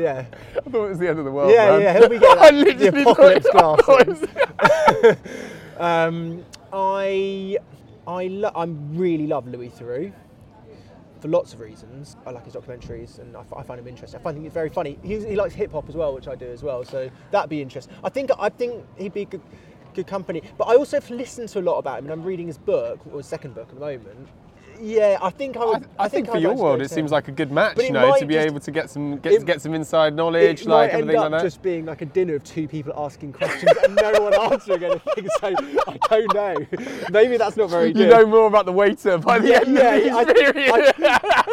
[0.00, 0.24] Yeah,
[0.56, 1.50] I thought it was the end of the world.
[1.52, 1.80] yeah, man.
[1.82, 1.98] yeah.
[1.98, 5.18] He'll be getting I like, the apocalypse thought- glasses.
[5.78, 7.58] Um, I
[8.06, 10.12] I lo- I really love Louis Theroux
[11.20, 12.16] for lots of reasons.
[12.26, 14.20] I like his documentaries and I, find him interesting.
[14.20, 14.98] I find him very funny.
[15.02, 16.84] He, he likes hip hop as well, which I do as well.
[16.84, 17.94] So that'd be interesting.
[18.04, 19.42] I think I think he'd be good,
[19.94, 20.42] good company.
[20.56, 23.00] But I also have listened to a lot about him, and I'm reading his book
[23.10, 24.28] or his second book at the moment.
[24.80, 25.86] Yeah, I think I I, would.
[25.98, 27.78] I think for I'd your like to go world, it seems like a good match,
[27.78, 30.90] you know, to be able to get some get, it- get some inside knowledge, like
[30.92, 31.42] everything up like that.
[31.42, 35.28] just being like a dinner of two people asking questions and no one answering anything.
[35.40, 35.54] So
[35.88, 36.66] I don't know.
[37.10, 38.02] Maybe that's not very good.
[38.02, 40.92] You know more about the waiter by the yeah, end yeah, of the I- experience.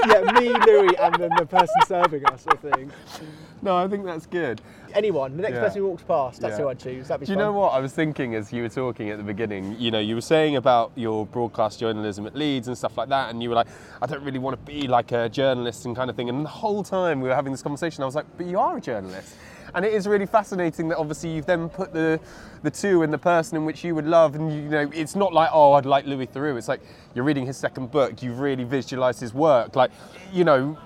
[0.08, 2.46] yeah, me, Louis, and then the person serving us.
[2.48, 2.92] I think.
[3.62, 4.62] no, I think that's good.
[4.96, 5.60] Anyone, the next Yeah.
[5.60, 6.64] person who walks past, that's Yeah.
[6.64, 7.10] who I'd choose.
[7.10, 7.46] That'd be Do you fun.
[7.46, 9.76] know what I was thinking as you were talking at the beginning?
[9.78, 13.30] You know, you were saying about your broadcast journalism at Leeds and stuff like that,
[13.30, 13.68] and you were like,
[14.02, 16.30] I don't really want to be like a journalist and kind of thing.
[16.30, 18.78] And the whole time we were having this conversation, I was like, but you are
[18.78, 19.36] a journalist.
[19.74, 22.20] And it is really fascinating that obviously you've then put the
[22.64, 25.34] the two in the person in which you would love, and you know, it's not
[25.34, 26.58] like oh, I'd like Louis Theroux.
[26.58, 26.80] It's like
[27.14, 29.92] you're reading his second book, you've really visualised his work, like
[30.32, 30.78] you know.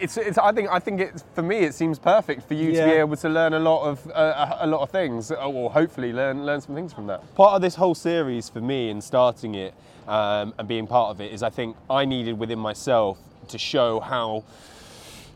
[0.00, 2.84] It's, it's, I think I think it's for me it seems perfect for you to
[2.84, 6.12] be able to learn a lot of uh, a a lot of things, or hopefully
[6.12, 7.34] learn learn some things from that.
[7.34, 9.74] Part of this whole series for me in starting it
[10.08, 13.18] um, and being part of it is I think I needed within myself
[13.48, 14.44] to show how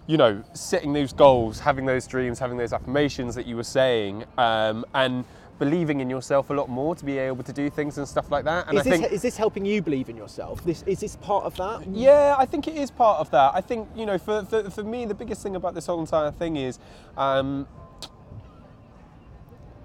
[0.06, 4.24] you know setting those goals, having those dreams, having those affirmations that you were saying,
[4.36, 5.24] um, and
[5.58, 8.44] believing in yourself a lot more to be able to do things and stuff like
[8.44, 8.68] that.
[8.68, 10.64] And Is I this, think is this helping you believe in yourself?
[10.64, 11.86] This is this part of that?
[11.90, 13.52] yeah, I think it is part of that.
[13.54, 16.30] I think, you know, for, for, for me, the biggest thing about this whole entire
[16.30, 16.78] thing is
[17.16, 17.66] um,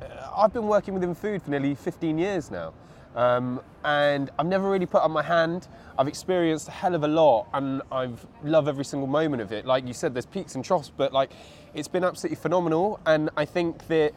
[0.01, 0.05] uh,
[0.35, 2.73] I've been working within food for nearly 15 years now.
[3.15, 5.67] Um, and I've never really put up my hand.
[5.99, 9.65] I've experienced a hell of a lot and I've love every single moment of it.
[9.65, 11.31] Like you said, there's peaks and troughs, but like
[11.75, 12.99] it's been absolutely phenomenal.
[13.05, 14.13] And I think that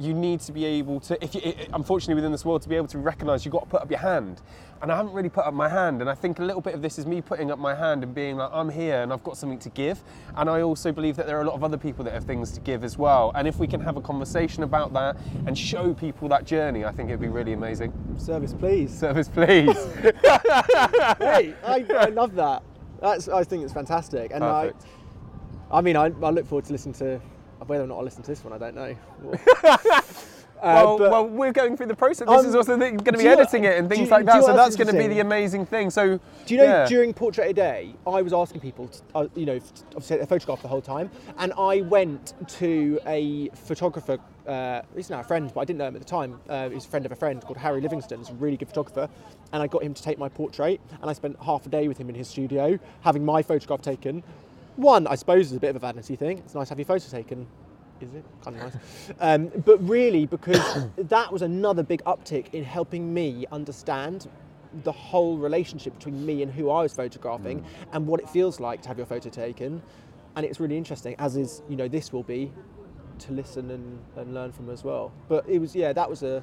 [0.00, 2.76] you need to be able to, if you, i- unfortunately within this world, to be
[2.76, 4.40] able to recognise you've got to put up your hand.
[4.82, 6.00] And I haven't really put up my hand.
[6.00, 8.14] And I think a little bit of this is me putting up my hand and
[8.14, 10.02] being like, I'm here and I've got something to give.
[10.36, 12.50] And I also believe that there are a lot of other people that have things
[12.52, 13.30] to give as well.
[13.34, 16.92] And if we can have a conversation about that and show people that journey, I
[16.92, 17.92] think it'd be really amazing.
[18.16, 18.96] Service, please.
[18.98, 19.76] Service, please.
[21.18, 22.62] hey, I, I love that.
[23.00, 24.84] That's I think it's fantastic, and I, Perfect.
[25.70, 27.20] I mean, I, I look forward to listening to
[27.70, 28.52] whether or not I listen to this one.
[28.52, 28.94] I don't know.
[30.62, 32.28] Uh, well, but- well, we're going through the process.
[32.28, 34.26] This Um, is also going to be you know- editing it and things you- like
[34.26, 34.44] that.
[34.44, 35.88] So that's going to be the amazing thing.
[35.88, 36.86] So Do you know yeah.
[36.86, 39.58] during Portrait a Day, I was asking people, to, uh, you know,
[39.96, 44.18] obviously a photograph the whole time, and I went to a photographer.
[44.46, 46.38] Uh, he's now a friend, but I didn't know him at the time.
[46.46, 48.18] Uh, he's a friend of a friend called Harry Livingston.
[48.18, 49.08] He's a really good photographer,
[49.54, 51.96] and I got him to take my portrait, and I spent half a day with
[51.96, 54.22] him in his studio having my photograph taken.
[54.76, 56.38] One, I suppose, is a bit of a vanity thing.
[56.38, 57.46] It's nice to have your photo taken.
[58.00, 58.24] Is it?
[58.42, 58.82] Kind of nice.
[59.20, 64.28] Um, but really, because that was another big uptick in helping me understand
[64.84, 68.80] the whole relationship between me and who I was photographing and what it feels like
[68.82, 69.82] to have your photo taken.
[70.36, 72.52] And it's really interesting, as is, you know, this will be
[73.18, 75.12] to listen and, and learn from as well.
[75.28, 76.42] But it was, yeah, that was a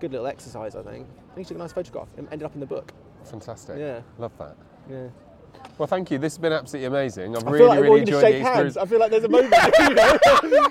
[0.00, 1.06] good little exercise, I think.
[1.06, 2.92] And he took a nice photograph and ended up in the book.
[3.24, 3.78] Fantastic.
[3.78, 4.00] Yeah.
[4.18, 4.56] Love that.
[4.90, 5.06] Yeah.
[5.78, 6.18] Well, thank you.
[6.18, 7.36] This has been absolutely amazing.
[7.36, 8.76] I've I really, like really enjoyed the shake hands.
[8.76, 9.54] I feel like there's a moment.
[9.78, 10.18] you know?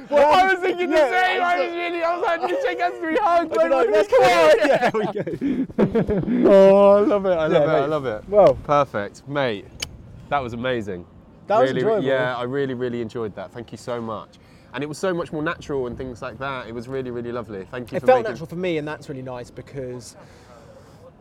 [0.09, 1.41] Well, I was thinking the yeah, same.
[1.41, 2.03] I was really.
[2.03, 3.57] I was like, "Did you shake hands, three hugs.
[3.57, 4.57] I don't oh, let's come on.
[4.59, 6.51] Yeah, there we go.
[6.51, 7.29] Oh, I love it.
[7.29, 7.81] I love Yeah, it.
[7.81, 8.29] I love it.
[8.29, 9.65] Well, Perfect, mate.
[10.29, 11.05] That was amazing.
[11.47, 12.07] That was really, enjoyable.
[12.07, 13.51] Yeah, I really, really enjoyed that.
[13.51, 14.37] Thank you so much.
[14.73, 16.67] And it was so much more natural and things like that.
[16.67, 17.65] It was really, really lovely.
[17.69, 18.31] Thank you it felt making.
[18.31, 20.15] natural for me, and that's really nice because,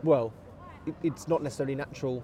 [0.04, 0.32] well,
[0.86, 2.22] it, it's not necessarily natural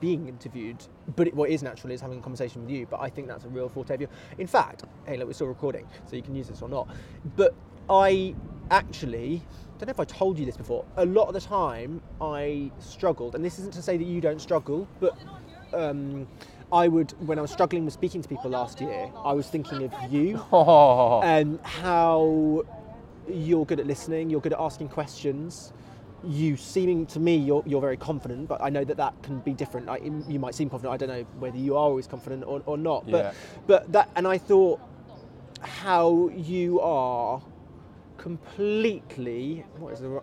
[0.00, 0.76] being interviewed,
[1.16, 2.86] but it, what is natural is having a conversation with you.
[2.86, 4.08] But I think that's a real forte of you.
[4.38, 6.88] In fact, hey, look, we're still recording, so you can use this or not.
[7.36, 7.54] But
[7.88, 8.34] I
[8.70, 9.42] actually
[9.78, 10.84] don't know if I told you this before.
[10.96, 14.40] A lot of the time, I struggled, and this isn't to say that you don't
[14.40, 15.16] struggle, but
[15.72, 16.26] um,
[16.72, 19.84] I would, when I was struggling with speaking to people last year, I was thinking
[19.84, 22.64] of you Oh, and how
[23.28, 25.72] you're good at listening, you're good at asking questions.
[26.24, 29.52] You seeming to me you're, you're very confident, but I know that that can be
[29.52, 29.88] different.
[29.88, 30.94] I, you might seem confident.
[30.94, 33.08] I don't know whether you are always confident or, or not.
[33.10, 33.32] But Yeah.
[33.66, 34.80] but that and I thought
[35.60, 37.42] how you are
[38.16, 40.22] completely what is the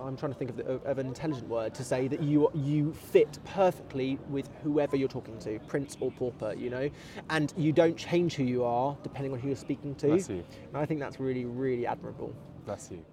[0.00, 2.92] I'm trying to think of, the, of, an intelligent word to say that you you
[2.92, 6.88] fit perfectly with whoever you're talking to, prince or pauper, you know,
[7.30, 10.08] and you don't change who you are depending on who you're speaking to.
[10.08, 10.44] Bless you.
[10.68, 12.34] And I think that's really really admirable.
[12.64, 13.04] bless you.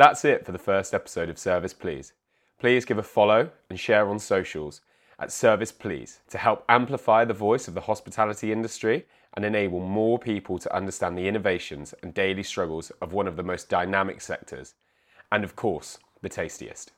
[0.00, 2.14] That's it for the first episode of Service Please.
[2.58, 4.80] Please give a follow and share on socials
[5.18, 10.18] at Service Please to help amplify the voice of the hospitality industry and enable more
[10.18, 14.72] people to understand the innovations and daily struggles of one of the most dynamic sectors,
[15.30, 16.92] and of course, the tastiest.